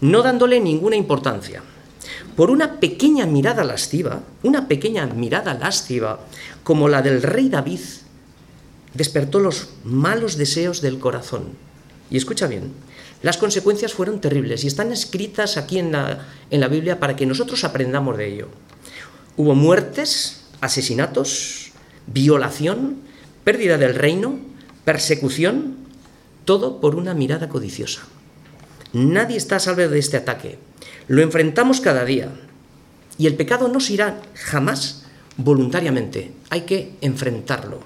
[0.00, 1.62] no dándole ninguna importancia.
[2.36, 6.20] Por una pequeña mirada lasciva, una pequeña mirada lasciva,
[6.62, 7.80] como la del rey David,
[8.94, 11.50] despertó los malos deseos del corazón.
[12.10, 12.72] Y escucha bien,
[13.22, 17.26] las consecuencias fueron terribles y están escritas aquí en la, en la Biblia para que
[17.26, 18.48] nosotros aprendamos de ello.
[19.36, 21.72] Hubo muertes, asesinatos,
[22.06, 22.98] violación,
[23.44, 24.38] pérdida del reino,
[24.84, 25.76] persecución,
[26.44, 28.02] todo por una mirada codiciosa.
[28.92, 30.58] Nadie está a salvo de este ataque.
[31.08, 32.30] Lo enfrentamos cada día.
[33.18, 35.04] Y el pecado no se irá jamás
[35.36, 36.32] voluntariamente.
[36.50, 37.80] Hay que enfrentarlo.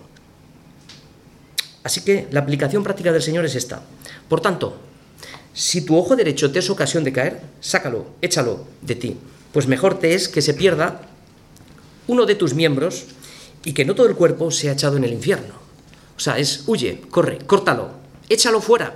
[1.82, 3.82] Así que la aplicación práctica del Señor es esta.
[4.28, 4.76] Por tanto,
[5.52, 9.16] si tu ojo derecho te es ocasión de caer, sácalo, échalo de ti.
[9.52, 11.02] Pues mejor te es que se pierda
[12.06, 13.06] uno de tus miembros
[13.64, 15.54] y que no todo el cuerpo sea echado en el infierno.
[16.16, 17.90] O sea, es huye, corre, córtalo,
[18.28, 18.94] échalo fuera.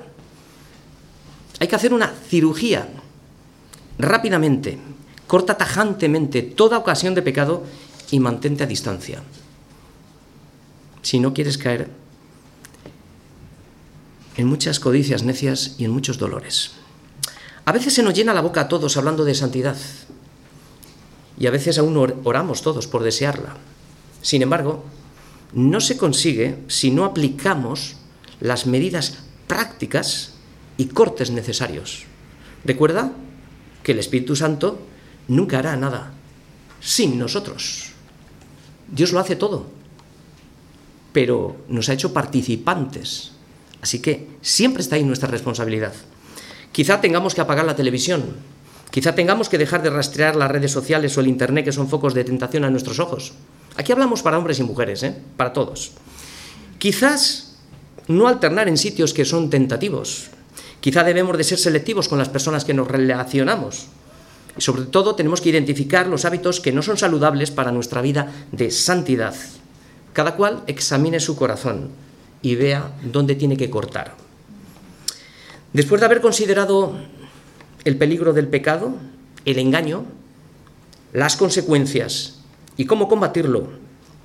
[1.61, 2.89] Hay que hacer una cirugía
[3.99, 4.79] rápidamente,
[5.27, 7.65] corta tajantemente toda ocasión de pecado
[8.11, 9.23] y mantente a distancia.
[11.03, 11.91] Si no quieres caer
[14.37, 16.73] en muchas codicias necias y en muchos dolores.
[17.65, 19.77] A veces se nos llena la boca a todos hablando de santidad,
[21.39, 23.57] y a veces aún oramos todos por desearla.
[24.23, 24.85] Sin embargo,
[25.53, 27.97] no se consigue si no aplicamos
[28.41, 30.35] las medidas prácticas
[30.77, 32.05] y cortes necesarios.
[32.65, 33.13] Recuerda
[33.85, 34.83] que el Espíritu Santo
[35.29, 36.11] nunca hará nada
[36.81, 37.92] sin nosotros.
[38.88, 39.66] Dios lo hace todo,
[41.12, 43.31] pero nos ha hecho participantes.
[43.81, 45.94] Así que siempre está ahí nuestra responsabilidad.
[46.73, 48.35] Quizá tengamos que apagar la televisión
[48.94, 52.14] Quizá tengamos que dejar de rastrear las redes sociales o el Internet, que son focos
[52.14, 53.33] de tentación a nuestros ojos.
[53.75, 55.12] Aquí hablamos para hombres y mujeres, ¿eh?
[55.37, 55.90] para todos.
[56.79, 57.59] Quizás
[58.07, 60.31] no alternar en sitios que son tentativos.
[60.85, 63.87] Quizá debemos de ser selectivos con las personas que nos relacionamos.
[64.55, 68.31] Y sobre todo tenemos que identificar los hábitos que no son saludables para nuestra vida
[68.53, 69.35] de santidad.
[70.12, 71.88] Cada cual examine su corazón
[72.42, 74.14] y vea dónde tiene que cortar.
[75.73, 76.99] Después de haber considerado
[77.85, 78.92] el peligro del pecado,
[79.47, 80.05] el engaño,
[81.14, 82.40] las consecuencias
[82.77, 83.70] y cómo combatirlo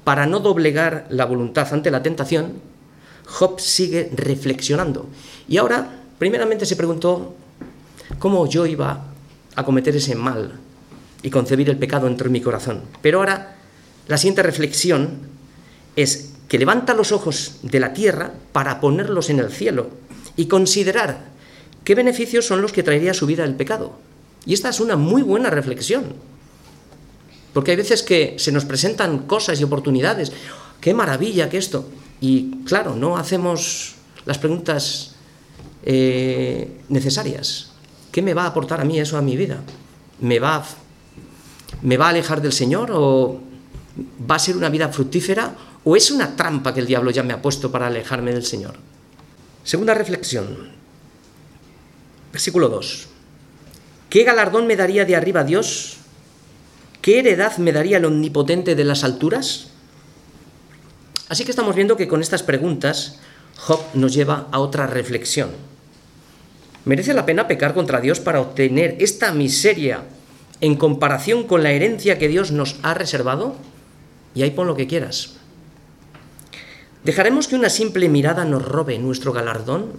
[0.04, 2.56] para no doblegar la voluntad ante la tentación,
[3.26, 5.08] Job sigue reflexionando.
[5.48, 7.34] Y ahora, primeramente se preguntó
[8.20, 9.06] cómo yo iba
[9.56, 10.60] a cometer ese mal
[11.24, 12.84] y concebir el pecado entre mi corazón.
[13.02, 13.56] Pero ahora,
[14.08, 15.18] la siguiente reflexión
[15.96, 19.90] es que levanta los ojos de la tierra para ponerlos en el cielo
[20.36, 21.30] y considerar
[21.90, 23.98] ¿Qué beneficios son los que traería su vida el pecado?
[24.46, 26.14] Y esta es una muy buena reflexión.
[27.52, 30.32] Porque hay veces que se nos presentan cosas y oportunidades.
[30.82, 31.90] ¡Qué maravilla que esto!
[32.22, 35.16] Y claro, no hacemos las preguntas
[35.92, 37.72] eh, necesarias.
[38.12, 39.58] ¿Qué me va a aportar a mí eso a mi vida?
[40.20, 40.64] ¿Me va,
[41.82, 42.92] ¿Me va a alejar del Señor?
[42.94, 43.42] ¿O
[44.30, 45.56] va a ser una vida fructífera?
[45.84, 48.76] ¿O es una trampa que el diablo ya me ha puesto para alejarme del Señor?
[49.64, 50.70] Segunda reflexión.
[52.32, 53.08] Versículo 2.
[54.12, 55.98] ¿Qué galardón me daría de arriba Dios?
[57.02, 59.70] ¿Qué heredad me daría el omnipotente de las alturas?
[61.30, 63.18] Así que estamos viendo que con estas preguntas
[63.58, 65.50] Job nos lleva a otra reflexión.
[66.86, 70.04] ¿Merece la pena pecar contra Dios para obtener esta miseria
[70.62, 73.56] en comparación con la herencia que Dios nos ha reservado?
[74.34, 75.36] Y ahí pon lo que quieras.
[77.04, 79.94] ¿Dejaremos que una simple mirada nos robe nuestro galardón?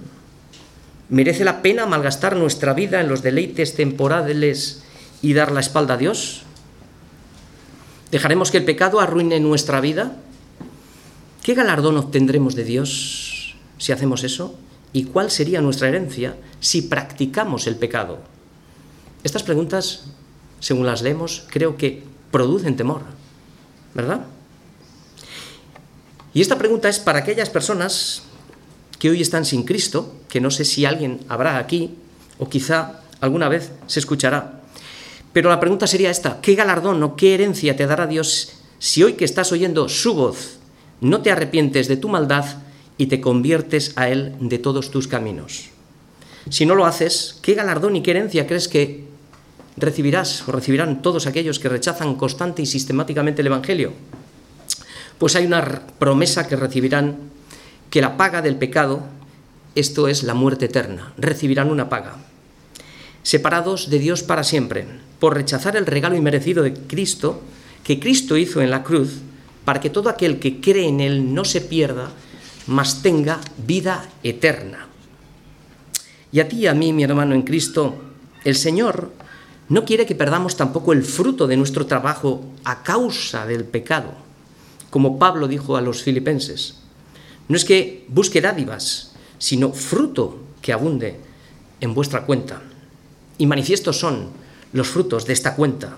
[1.09, 4.85] ¿Merece la pena malgastar nuestra vida en los deleites temporales
[5.23, 6.43] y dar la espalda a Dios?
[8.11, 10.17] ¿Dejaremos que el pecado arruine nuestra vida?
[11.43, 14.59] ¿Qué galardón obtendremos de Dios si hacemos eso?
[14.93, 18.19] ¿Y cuál sería nuestra herencia si practicamos el pecado?
[19.23, 20.05] Estas preguntas,
[20.59, 23.03] según las leemos, creo que producen temor,
[23.95, 24.27] ¿verdad?
[26.33, 28.23] Y esta pregunta es para aquellas personas
[28.99, 31.97] que hoy están sin Cristo, que no sé si alguien habrá aquí,
[32.39, 34.61] o quizá alguna vez se escuchará.
[35.33, 39.13] Pero la pregunta sería esta, ¿qué galardón o qué herencia te dará Dios si hoy
[39.13, 40.59] que estás oyendo su voz
[41.01, 42.45] no te arrepientes de tu maldad
[43.01, 45.71] y te conviertes a Él de todos tus caminos?
[46.51, 49.05] Si no lo haces, ¿qué galardón y qué herencia crees que
[49.79, 53.95] recibirás o recibirán todos aquellos que rechazan constante y sistemáticamente el Evangelio?
[55.17, 57.17] Pues hay una promesa que recibirán
[57.89, 59.03] que la paga del pecado,
[59.75, 62.19] esto es la muerte eterna, recibirán una paga.
[63.23, 64.87] Separados de Dios para siempre,
[65.19, 67.41] por rechazar el regalo inmerecido de Cristo,
[67.83, 69.21] que Cristo hizo en la cruz,
[69.65, 72.11] para que todo aquel que cree en Él no se pierda,
[72.71, 74.87] mas tenga vida eterna.
[76.31, 77.99] Y a ti y a mí, mi hermano en Cristo,
[78.45, 79.11] el Señor
[79.69, 84.15] no quiere que perdamos tampoco el fruto de nuestro trabajo a causa del pecado,
[84.89, 86.79] como Pablo dijo a los filipenses.
[87.49, 91.19] No es que busque dádivas, sino fruto que abunde
[91.81, 92.63] en vuestra cuenta.
[93.37, 94.29] Y manifiestos son
[94.73, 95.97] los frutos de esta cuenta,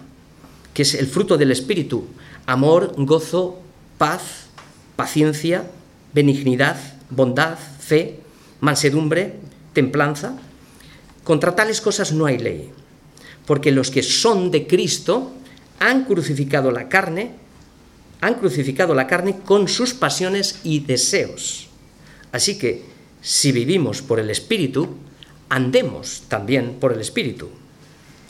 [0.73, 2.07] que es el fruto del Espíritu,
[2.47, 3.61] amor, gozo,
[3.99, 4.47] paz,
[4.97, 5.69] paciencia,
[6.13, 6.77] benignidad,
[7.11, 8.21] bondad, fe,
[8.61, 9.37] mansedumbre,
[9.73, 10.37] templanza.
[11.25, 12.71] Contra tales cosas no hay ley,
[13.47, 15.33] porque los que son de Cristo
[15.79, 17.35] han crucificado la carne,
[18.21, 21.69] han crucificado la carne con sus pasiones y deseos.
[22.31, 22.85] Así que,
[23.21, 24.97] si vivimos por el Espíritu,
[25.49, 27.51] andemos también por el Espíritu.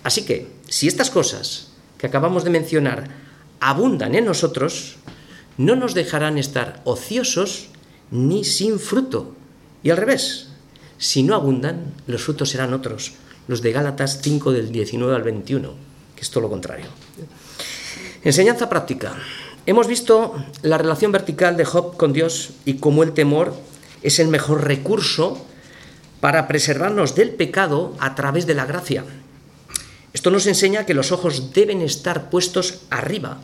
[0.03, 1.68] Así que, si estas cosas
[1.99, 3.09] que acabamos de mencionar
[3.61, 4.97] abundan en nosotros,
[5.57, 7.68] no nos dejarán estar ociosos
[8.12, 9.35] ni sin fruto.
[9.83, 10.48] Y al revés,
[10.98, 13.14] si no abundan, los frutos serán otros,
[13.48, 15.75] los de Gálatas 5 del 19 al 21,
[16.14, 16.87] que es todo lo contrario.
[18.22, 19.14] Enseñanza práctica.
[19.66, 23.55] Hemos visto la relación vertical de Job con Dios y cómo el temor
[24.03, 25.44] es el mejor recurso
[26.20, 29.05] para preservarnos del pecado a través de la gracia.
[30.12, 33.40] Esto nos enseña que los ojos deben estar puestos arriba,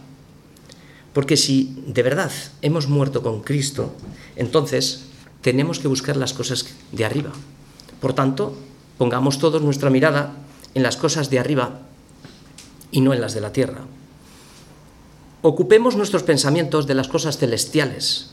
[1.18, 2.31] porque si de verdad
[2.62, 3.90] hemos muerto con Cristo,
[4.37, 5.07] entonces
[5.42, 7.33] tenemos que buscar las cosas de arriba.
[8.00, 8.54] Por tanto,
[8.98, 10.37] pongamos todos nuestra mirada
[10.74, 11.81] en las cosas de arriba
[12.92, 13.81] y no en las de la tierra.
[15.42, 18.31] Ocupemos nuestros pensamientos de las cosas celestiales,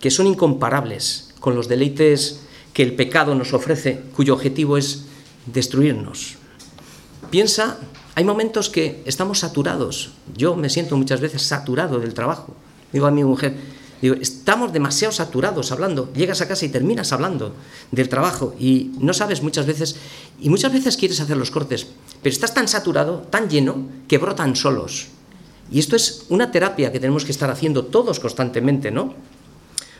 [0.00, 2.40] que son incomparables con los deleites
[2.72, 5.04] que el pecado nos ofrece, cuyo objetivo es
[5.46, 6.34] destruirnos.
[7.30, 7.78] Piensa,
[8.16, 10.10] hay momentos que estamos saturados.
[10.38, 12.54] Yo me siento muchas veces saturado del trabajo.
[12.92, 13.54] Digo a mi mujer,
[14.00, 16.12] Digo, estamos demasiado saturados hablando.
[16.12, 17.54] Llegas a casa y terminas hablando
[17.90, 19.96] del trabajo y no sabes muchas veces,
[20.40, 21.88] y muchas veces quieres hacer los cortes,
[22.22, 25.08] pero estás tan saturado, tan lleno, que brotan solos.
[25.70, 29.14] Y esto es una terapia que tenemos que estar haciendo todos constantemente, ¿no?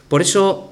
[0.09, 0.71] Por eso,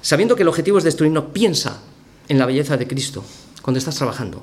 [0.00, 1.80] sabiendo que el objetivo es destruirnos, piensa
[2.28, 3.22] en la belleza de Cristo
[3.60, 4.42] cuando estás trabajando,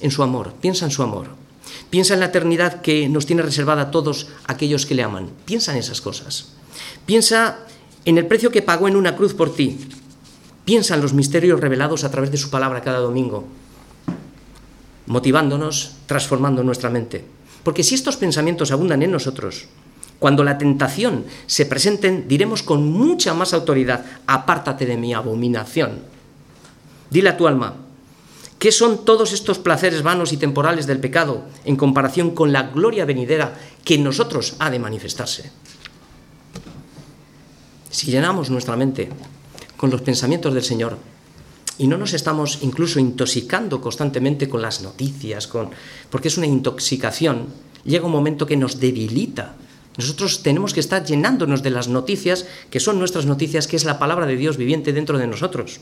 [0.00, 1.45] en su amor, piensa en su amor.
[1.90, 5.30] Piensa en la eternidad que nos tiene reservada a todos aquellos que le aman.
[5.44, 6.52] Piensa en esas cosas.
[7.06, 7.58] Piensa
[8.04, 9.78] en el precio que pagó en una cruz por ti.
[10.64, 13.44] Piensa en los misterios revelados a través de su palabra cada domingo,
[15.06, 17.24] motivándonos, transformando nuestra mente.
[17.62, 19.68] Porque si estos pensamientos abundan en nosotros,
[20.18, 26.00] cuando la tentación se presente, diremos con mucha más autoridad, apártate de mi abominación.
[27.10, 27.74] Dile a tu alma,
[28.58, 33.04] ¿qué son todos estos placeres vanos y temporales del pecado en comparación con la gloria
[33.04, 35.50] venidera que en nosotros ha de manifestarse?
[37.96, 39.08] si llenamos nuestra mente
[39.78, 40.98] con los pensamientos del Señor
[41.78, 45.70] y no nos estamos incluso intoxicando constantemente con las noticias, con,
[46.10, 47.46] porque es una intoxicación,
[47.84, 49.56] llega un momento que nos debilita.
[49.96, 53.98] Nosotros tenemos que estar llenándonos de las noticias, que son nuestras noticias, que es la
[53.98, 55.80] palabra de Dios viviente dentro de nosotros.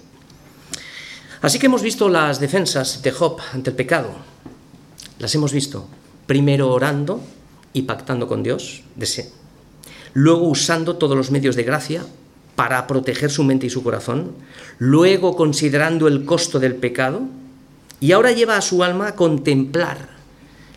[1.44, 4.08] Así que hemos visto las defensas de Job ante el pecado.
[5.18, 5.86] Las hemos visto
[6.24, 7.20] primero orando
[7.74, 8.82] y pactando con Dios,
[10.14, 12.02] luego usando todos los medios de gracia
[12.56, 14.32] para proteger su mente y su corazón,
[14.78, 17.20] luego considerando el costo del pecado,
[18.00, 20.08] y ahora lleva a su alma a contemplar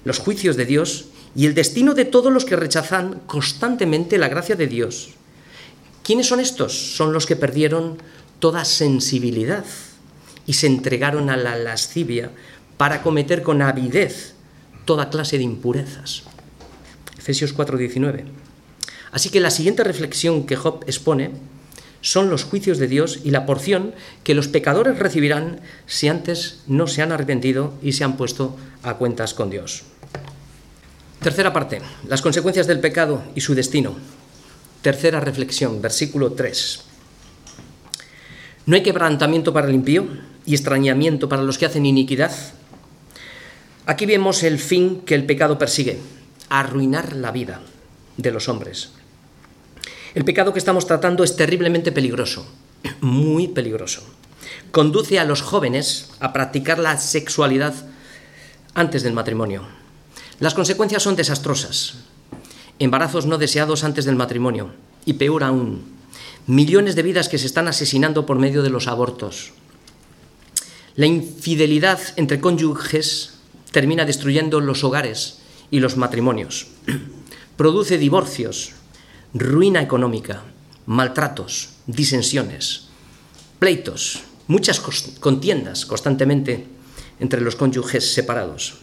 [0.03, 4.57] los juicios de Dios y el destino de todos los que rechazan constantemente la gracia
[4.57, 5.11] de Dios.
[6.03, 6.97] ¿Quiénes son estos?
[6.97, 7.99] Son los que perdieron
[8.41, 9.63] toda sensibilidad
[10.47, 12.31] y se entregaron a la lascivia
[12.77, 14.33] para cometer con avidez
[14.85, 16.23] toda clase de impurezas.
[17.17, 18.25] Efesios 4:19.
[19.11, 21.31] Así que la siguiente reflexión que Job expone
[22.01, 23.93] son los juicios de Dios y la porción
[24.23, 28.95] que los pecadores recibirán si antes no se han arrepentido y se han puesto a
[28.95, 29.83] cuentas con Dios.
[31.19, 33.95] Tercera parte, las consecuencias del pecado y su destino.
[34.81, 36.81] Tercera reflexión, versículo 3.
[38.67, 40.07] No hay quebrantamiento para el impío
[40.47, 42.31] y extrañamiento para los que hacen iniquidad.
[43.85, 45.99] Aquí vemos el fin que el pecado persigue,
[46.49, 47.61] arruinar la vida
[48.15, 48.91] de los hombres.
[50.15, 52.47] El pecado que estamos tratando es terriblemente peligroso,
[53.01, 54.01] muy peligroso.
[54.71, 57.75] Conduce a los jóvenes a practicar la sexualidad
[58.73, 59.63] antes del matrimonio.
[60.39, 61.95] Las consecuencias son desastrosas.
[62.79, 64.71] Embarazos no deseados antes del matrimonio.
[65.05, 65.83] Y peor aún,
[66.45, 69.53] millones de vidas que se están asesinando por medio de los abortos.
[70.97, 73.37] La infidelidad entre cónyuges
[73.71, 75.37] termina destruyendo los hogares
[75.69, 76.69] y los matrimonios.
[77.55, 78.71] Produce divorcios,
[79.31, 80.41] ruina económica,
[80.87, 82.87] maltratos, disensiones,
[83.59, 84.81] pleitos, muchas
[85.19, 86.65] contiendas constantemente
[87.19, 88.79] entre los cónyuges separados,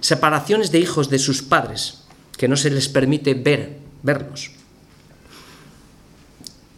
[0.00, 2.04] separaciones de hijos de sus padres
[2.36, 4.52] que no se les permite ver, verlos.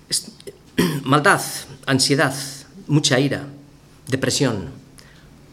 [1.04, 1.42] Maldad,
[1.84, 2.34] ansiedad,
[2.86, 3.46] mucha ira,
[4.10, 4.70] depresión,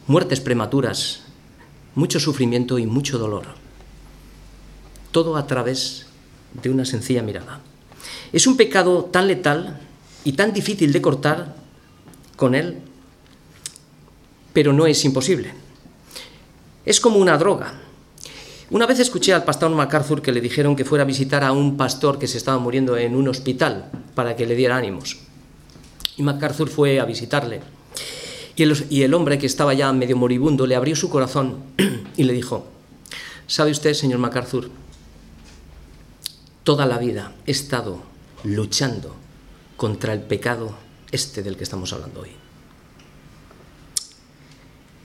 [0.08, 1.22] muertes prematuras,
[1.96, 3.46] mucho sufrimiento y mucho dolor.
[5.12, 6.08] Todo a través
[6.62, 7.62] de una sencilla mirada.
[8.34, 9.80] Es un pecado tan letal
[10.24, 11.56] y tan difícil de cortar
[12.36, 12.80] con él,
[14.54, 15.54] pero no es imposible.
[16.86, 17.74] Es como una droga.
[18.70, 21.78] Una vez escuché al pastor MacArthur que le dijeron que fuera a visitar a un
[21.78, 25.20] pastor que se estaba muriendo en un hospital para que le diera ánimos.
[26.18, 27.62] Y MacArthur fue a visitarle.
[28.58, 31.64] Y el, hombre que estaba ya medio moribundo le abrió su corazón
[32.18, 32.66] y le dijo,
[33.46, 34.72] ¿sabe usted, señor MacArthur,
[36.64, 38.02] toda la vida he estado
[38.44, 39.16] luchando
[39.78, 40.76] contra el pecado
[41.12, 42.32] este del que estamos hablando hoy.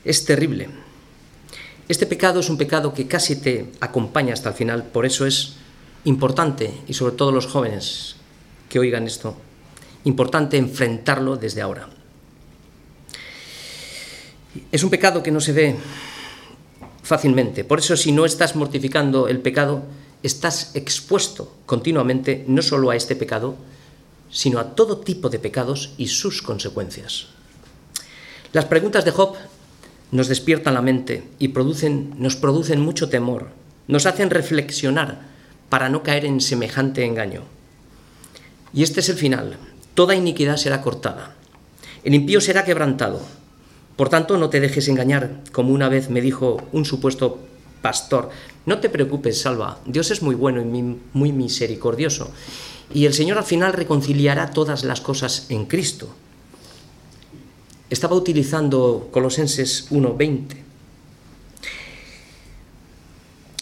[0.04, 0.68] Es terrible.
[1.88, 5.54] Este pecado es un pecado que casi te acompaña hasta el final, por eso es
[6.04, 8.16] importante, y sobre todo los jóvenes
[8.68, 9.36] que oigan esto,
[10.04, 11.88] importante enfrentarlo desde ahora.
[14.70, 15.76] Es un pecado que no se ve
[17.02, 19.82] fácilmente, por eso si no estás mortificando el pecado,
[20.22, 23.56] estás expuesto continuamente no solo a este pecado,
[24.30, 27.28] sino a todo tipo de pecados y sus consecuencias.
[28.52, 29.36] Las preguntas de Job
[30.10, 33.48] nos despiertan la mente y producen, nos producen mucho temor,
[33.88, 35.20] nos hacen reflexionar
[35.68, 37.42] para no caer en semejante engaño.
[38.74, 39.56] Y este es el final.
[39.94, 41.34] Toda iniquidad será cortada.
[42.04, 43.20] El impío será quebrantado.
[43.96, 47.38] Por tanto, no te dejes engañar, como una vez me dijo un supuesto
[47.82, 48.30] pastor.
[48.64, 52.30] No te preocupes, Salva, Dios es muy bueno y muy misericordioso.
[52.94, 56.14] Y el Señor al final reconciliará todas las cosas en Cristo.
[57.90, 60.56] Estaba utilizando Colosenses 1.20.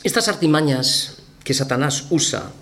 [0.03, 2.53] Estas artimañas que Satanás usa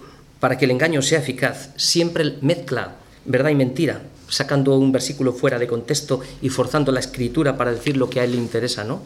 [0.40, 5.58] para que el engaño sea eficaz siempre mezcla verdad y mentira, sacando un versículo fuera
[5.58, 9.00] de contexto y forzando la escritura para decir lo que a él le interesa, ¿no?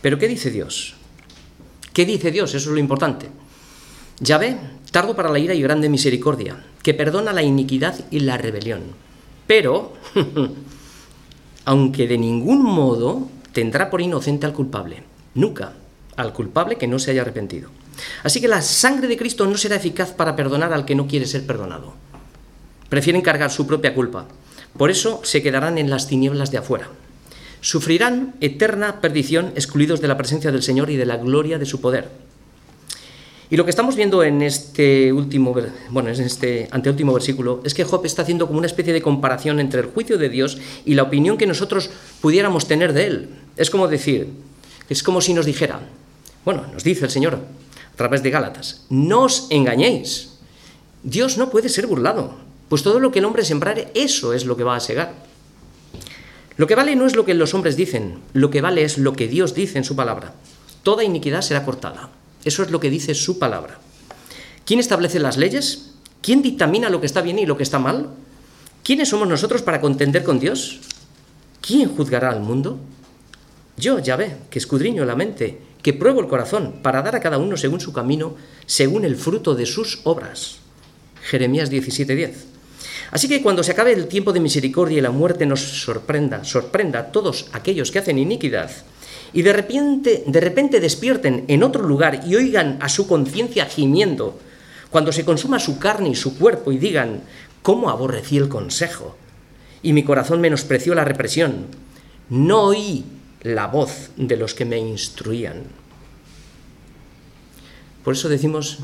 [0.00, 0.94] Pero ¿qué dice Dios?
[1.92, 2.54] ¿Qué dice Dios?
[2.54, 3.28] Eso es lo importante.
[4.20, 4.58] Yahvé,
[4.90, 8.82] tardo para la ira y grande misericordia, que perdona la iniquidad y la rebelión.
[9.46, 9.94] Pero,
[11.64, 15.02] aunque de ningún modo tendrá por inocente al culpable,
[15.34, 15.74] nunca
[16.16, 17.70] al culpable que no se haya arrepentido.
[18.22, 21.26] Así que la sangre de Cristo no será eficaz para perdonar al que no quiere
[21.26, 21.94] ser perdonado.
[22.92, 24.28] Prefieren cargar su propia culpa.
[24.76, 26.90] Por eso se quedarán en las tinieblas de afuera
[27.62, 31.80] sufrirán eterna perdición excluidos de la presencia del Señor y de la gloria de su
[31.80, 32.10] poder.
[33.48, 35.54] Y lo que estamos viendo en este último,
[35.90, 39.60] bueno, en este anteúltimo versículo es que Job está haciendo como una especie de comparación
[39.60, 41.90] entre el juicio de Dios y la opinión que nosotros
[42.20, 43.28] pudiéramos tener de él.
[43.56, 44.30] Es como decir,
[44.88, 45.80] es como si nos dijera,
[46.44, 50.30] bueno, nos dice el Señor a través de Gálatas, no os engañéis.
[51.04, 52.34] Dios no puede ser burlado,
[52.72, 55.12] pues todo lo que el hombre sembrare, eso es lo que va a segar.
[56.56, 59.12] Lo que vale no es lo que los hombres dicen, lo que vale es lo
[59.12, 60.32] que Dios dice en su palabra.
[60.82, 62.08] Toda iniquidad será cortada.
[62.46, 63.78] Eso es lo que dice su palabra.
[64.64, 65.90] ¿Quién establece las leyes?
[66.22, 68.08] ¿Quién dictamina lo que está bien y lo que está mal?
[68.82, 70.80] ¿Quiénes somos nosotros para contender con Dios?
[71.60, 72.78] ¿Quién juzgará al mundo?
[73.76, 77.36] Yo, ya ve, que escudriño la mente, que pruebo el corazón, para dar a cada
[77.36, 80.56] uno según su camino, según el fruto de sus obras.
[81.20, 82.51] Jeremías 17:10.
[83.12, 86.98] Así que cuando se acabe el tiempo de misericordia y la muerte nos sorprenda, sorprenda
[86.98, 88.70] a todos aquellos que hacen iniquidad,
[89.32, 94.40] y de repente, de repente despierten en otro lugar y oigan a su conciencia gimiendo,
[94.90, 97.22] cuando se consuma su carne y su cuerpo y digan,
[97.62, 99.16] ¿Cómo aborrecí el consejo?
[99.82, 101.66] Y mi corazón menospreció la represión.
[102.28, 103.04] No oí
[103.42, 105.62] la voz de los que me instruían.
[108.02, 108.78] Por eso decimos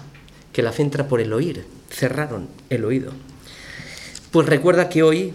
[0.52, 1.66] que la fe entra por el oír.
[1.90, 3.12] Cerraron el oído.
[4.30, 5.32] Pues recuerda que hoy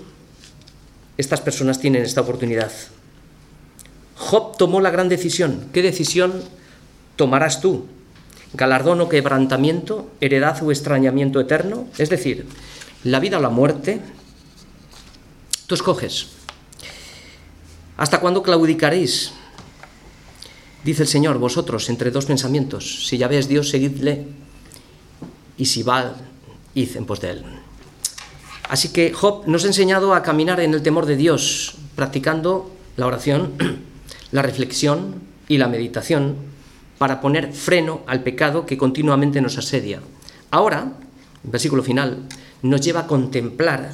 [1.18, 2.72] estas personas tienen esta oportunidad.
[4.16, 5.70] Job tomó la gran decisión.
[5.74, 6.44] ¿Qué decisión
[7.16, 7.86] tomarás tú?
[8.54, 10.12] ¿Galardón o quebrantamiento?
[10.22, 11.88] ¿Heredad o extrañamiento eterno?
[11.98, 12.46] Es decir,
[13.04, 14.00] la vida o la muerte.
[15.66, 16.28] Tú escoges.
[17.98, 19.32] ¿Hasta cuándo claudicaréis?
[20.84, 23.08] Dice el Señor, vosotros, entre dos pensamientos.
[23.08, 24.28] Si ya ves Dios, seguidle.
[25.58, 26.16] Y si va,
[26.76, 27.63] id en pos de él.
[28.74, 33.06] Así que Job nos ha enseñado a caminar en el temor de Dios, practicando la
[33.06, 33.54] oración,
[34.32, 36.38] la reflexión y la meditación
[36.98, 40.00] para poner freno al pecado que continuamente nos asedia.
[40.50, 40.92] Ahora,
[41.44, 42.24] el versículo final,
[42.64, 43.92] nos lleva a contemplar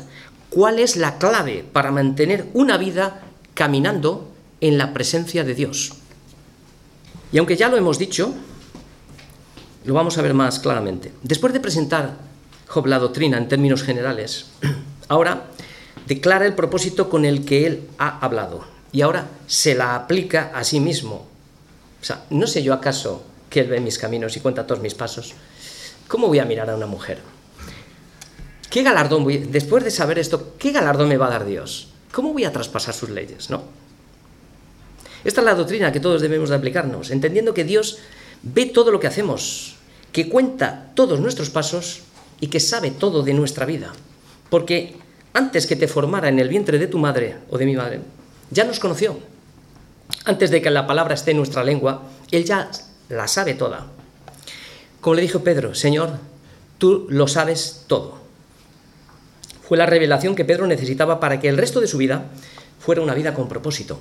[0.50, 3.20] cuál es la clave para mantener una vida
[3.56, 5.92] caminando en la presencia de Dios.
[7.34, 8.34] Y aunque ya lo hemos dicho,
[9.84, 11.12] lo vamos a ver más claramente.
[11.22, 12.29] Después de presentar
[12.70, 14.46] Job la doctrina en términos generales,
[15.08, 15.48] ahora
[16.06, 20.64] declara el propósito con el que él ha hablado y ahora se la aplica a
[20.64, 21.28] sí mismo.
[22.00, 24.94] O sea, no sé yo acaso que él ve mis caminos y cuenta todos mis
[24.94, 25.34] pasos.
[26.08, 27.20] ¿Cómo voy a mirar a una mujer?
[28.70, 31.90] ¿Qué galardón voy, después de saber esto, qué galardón me va a dar Dios?
[32.12, 33.64] ¿Cómo voy a traspasar sus leyes, no?
[35.24, 37.98] Esta es la doctrina que todos debemos de aplicarnos, entendiendo que Dios
[38.44, 39.76] ve todo lo que hacemos,
[40.12, 42.04] que cuenta todos nuestros pasos
[42.40, 43.94] y que sabe todo de nuestra vida.
[44.50, 44.96] Porque
[45.34, 48.02] antes que te formara en el vientre de tu madre o de mi madre,
[48.52, 49.20] ya nos conoció.
[50.26, 52.72] Antes de que la palabra esté en nuestra lengua, Él ya
[53.10, 53.88] la sabe toda.
[55.02, 56.18] Como le dijo Pedro, Señor,
[56.78, 58.20] tú lo sabes todo
[59.70, 62.26] fue la revelación que Pedro necesitaba para que el resto de su vida
[62.80, 64.00] fuera una vida con propósito,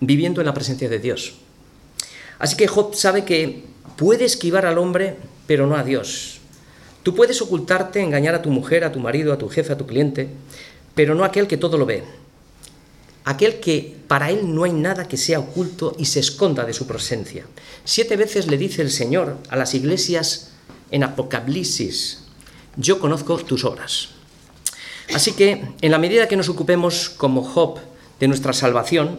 [0.00, 1.34] viviendo en la presencia de Dios.
[2.38, 3.66] Así que Job sabe que
[3.96, 5.16] puede esquivar al hombre,
[5.46, 6.40] pero no a Dios.
[7.02, 9.86] Tú puedes ocultarte, engañar a tu mujer, a tu marido, a tu jefe, a tu
[9.86, 10.28] cliente,
[10.94, 12.04] pero no a aquel que todo lo ve.
[13.24, 16.86] Aquel que para él no hay nada que sea oculto y se esconda de su
[16.86, 17.44] presencia.
[17.84, 20.52] Siete veces le dice el Señor a las iglesias
[20.90, 22.22] en Apocalipsis
[22.76, 24.08] yo conozco tus obras.
[25.14, 27.78] Así que, en la medida que nos ocupemos como Job
[28.18, 29.18] de nuestra salvación,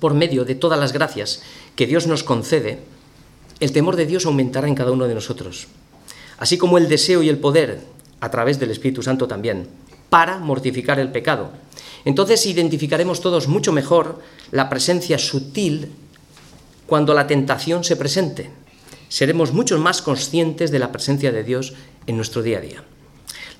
[0.00, 1.42] por medio de todas las gracias
[1.76, 2.80] que Dios nos concede,
[3.62, 5.68] el temor de Dios aumentará en cada uno de nosotros,
[6.38, 7.78] así como el deseo y el poder,
[8.18, 9.68] a través del Espíritu Santo también,
[10.10, 11.52] para mortificar el pecado.
[12.04, 15.92] Entonces identificaremos todos mucho mejor la presencia sutil
[16.86, 18.50] cuando la tentación se presente.
[19.08, 21.74] Seremos mucho más conscientes de la presencia de Dios
[22.08, 22.84] en nuestro día a día.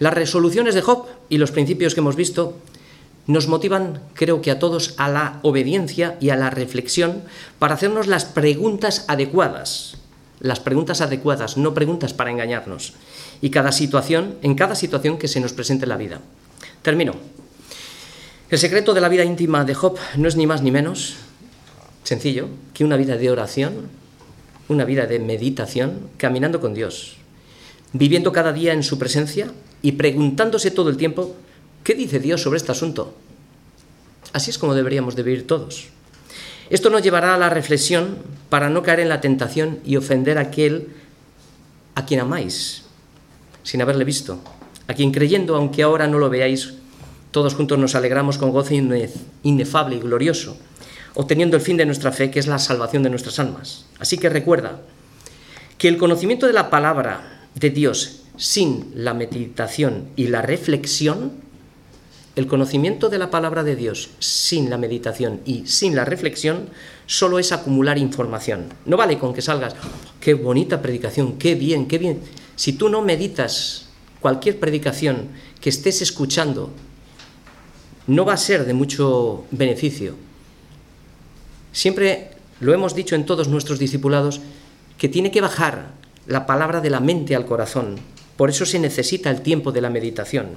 [0.00, 2.56] Las resoluciones de Job y los principios que hemos visto
[3.26, 7.22] nos motivan, creo que a todos, a la obediencia y a la reflexión
[7.58, 9.96] para hacernos las preguntas adecuadas.
[10.40, 12.94] Las preguntas adecuadas, no preguntas para engañarnos.
[13.40, 16.20] Y cada situación, en cada situación que se nos presente en la vida.
[16.82, 17.14] Termino.
[18.50, 21.14] El secreto de la vida íntima de Job no es ni más ni menos,
[22.02, 23.88] sencillo, que una vida de oración,
[24.68, 27.16] una vida de meditación, caminando con Dios,
[27.92, 29.50] viviendo cada día en su presencia
[29.80, 31.34] y preguntándose todo el tiempo,
[31.84, 33.14] ¿qué dice Dios sobre este asunto?
[34.32, 35.88] Así es como deberíamos de vivir todos.
[36.70, 38.18] Esto nos llevará a la reflexión
[38.48, 40.88] para no caer en la tentación y ofender a aquel
[41.94, 42.84] a quien amáis,
[43.62, 44.40] sin haberle visto,
[44.86, 46.74] a quien creyendo, aunque ahora no lo veáis,
[47.30, 48.74] todos juntos nos alegramos con gozo
[49.42, 50.56] inefable y glorioso,
[51.14, 53.86] obteniendo el fin de nuestra fe, que es la salvación de nuestras almas.
[53.98, 54.80] Así que recuerda
[55.78, 61.32] que el conocimiento de la palabra de Dios sin la meditación y la reflexión,
[62.34, 66.70] el conocimiento de la palabra de Dios sin la meditación y sin la reflexión
[67.06, 68.72] solo es acumular información.
[68.86, 69.74] No vale con que salgas,
[70.20, 72.20] qué bonita predicación, qué bien, qué bien.
[72.56, 73.88] Si tú no meditas
[74.20, 75.28] cualquier predicación
[75.60, 76.70] que estés escuchando,
[78.06, 80.14] no va a ser de mucho beneficio.
[81.72, 82.30] Siempre
[82.60, 84.40] lo hemos dicho en todos nuestros discipulados,
[84.96, 85.94] que tiene que bajar
[86.26, 87.96] la palabra de la mente al corazón.
[88.36, 90.50] Por eso se necesita el tiempo de la meditación.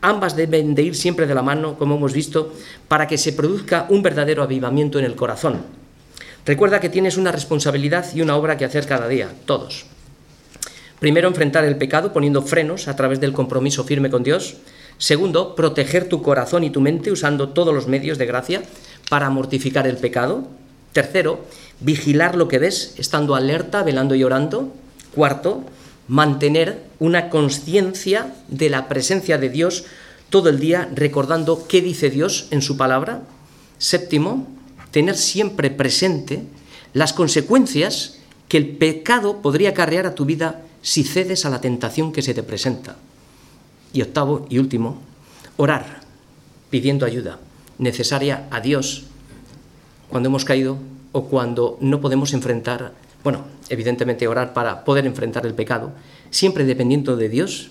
[0.00, 2.52] Ambas deben de ir siempre de la mano, como hemos visto,
[2.88, 5.62] para que se produzca un verdadero avivamiento en el corazón.
[6.46, 9.86] Recuerda que tienes una responsabilidad y una obra que hacer cada día, todos.
[11.00, 14.56] Primero, enfrentar el pecado poniendo frenos a través del compromiso firme con Dios.
[14.98, 18.62] Segundo, proteger tu corazón y tu mente usando todos los medios de gracia
[19.08, 20.46] para mortificar el pecado.
[20.92, 21.40] Tercero,
[21.80, 24.72] vigilar lo que ves, estando alerta, velando y orando.
[25.14, 25.64] Cuarto,
[26.08, 29.84] mantener una conciencia de la presencia de Dios
[30.30, 33.22] todo el día, recordando qué dice Dios en su palabra.
[33.78, 34.48] Séptimo,
[34.90, 36.42] tener siempre presente
[36.92, 42.12] las consecuencias que el pecado podría acarrear a tu vida si cedes a la tentación
[42.12, 42.96] que se te presenta.
[43.92, 44.98] Y octavo y último,
[45.56, 46.00] orar,
[46.70, 47.38] pidiendo ayuda
[47.78, 49.04] necesaria a Dios
[50.08, 50.78] cuando hemos caído
[51.12, 52.92] o cuando no podemos enfrentar,
[53.22, 55.92] bueno, evidentemente orar para poder enfrentar el pecado,
[56.30, 57.70] siempre dependiendo de Dios.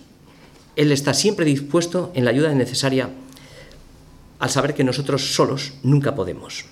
[0.76, 3.10] Él está siempre dispuesto en la ayuda necesaria
[4.40, 6.66] al saber que nosotros solos nunca podemos,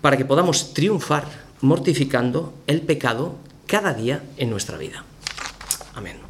[0.00, 1.26] para que podamos triunfar
[1.60, 3.36] mortificando el pecado
[3.66, 5.04] cada día en nuestra vida.
[5.94, 6.27] Amén.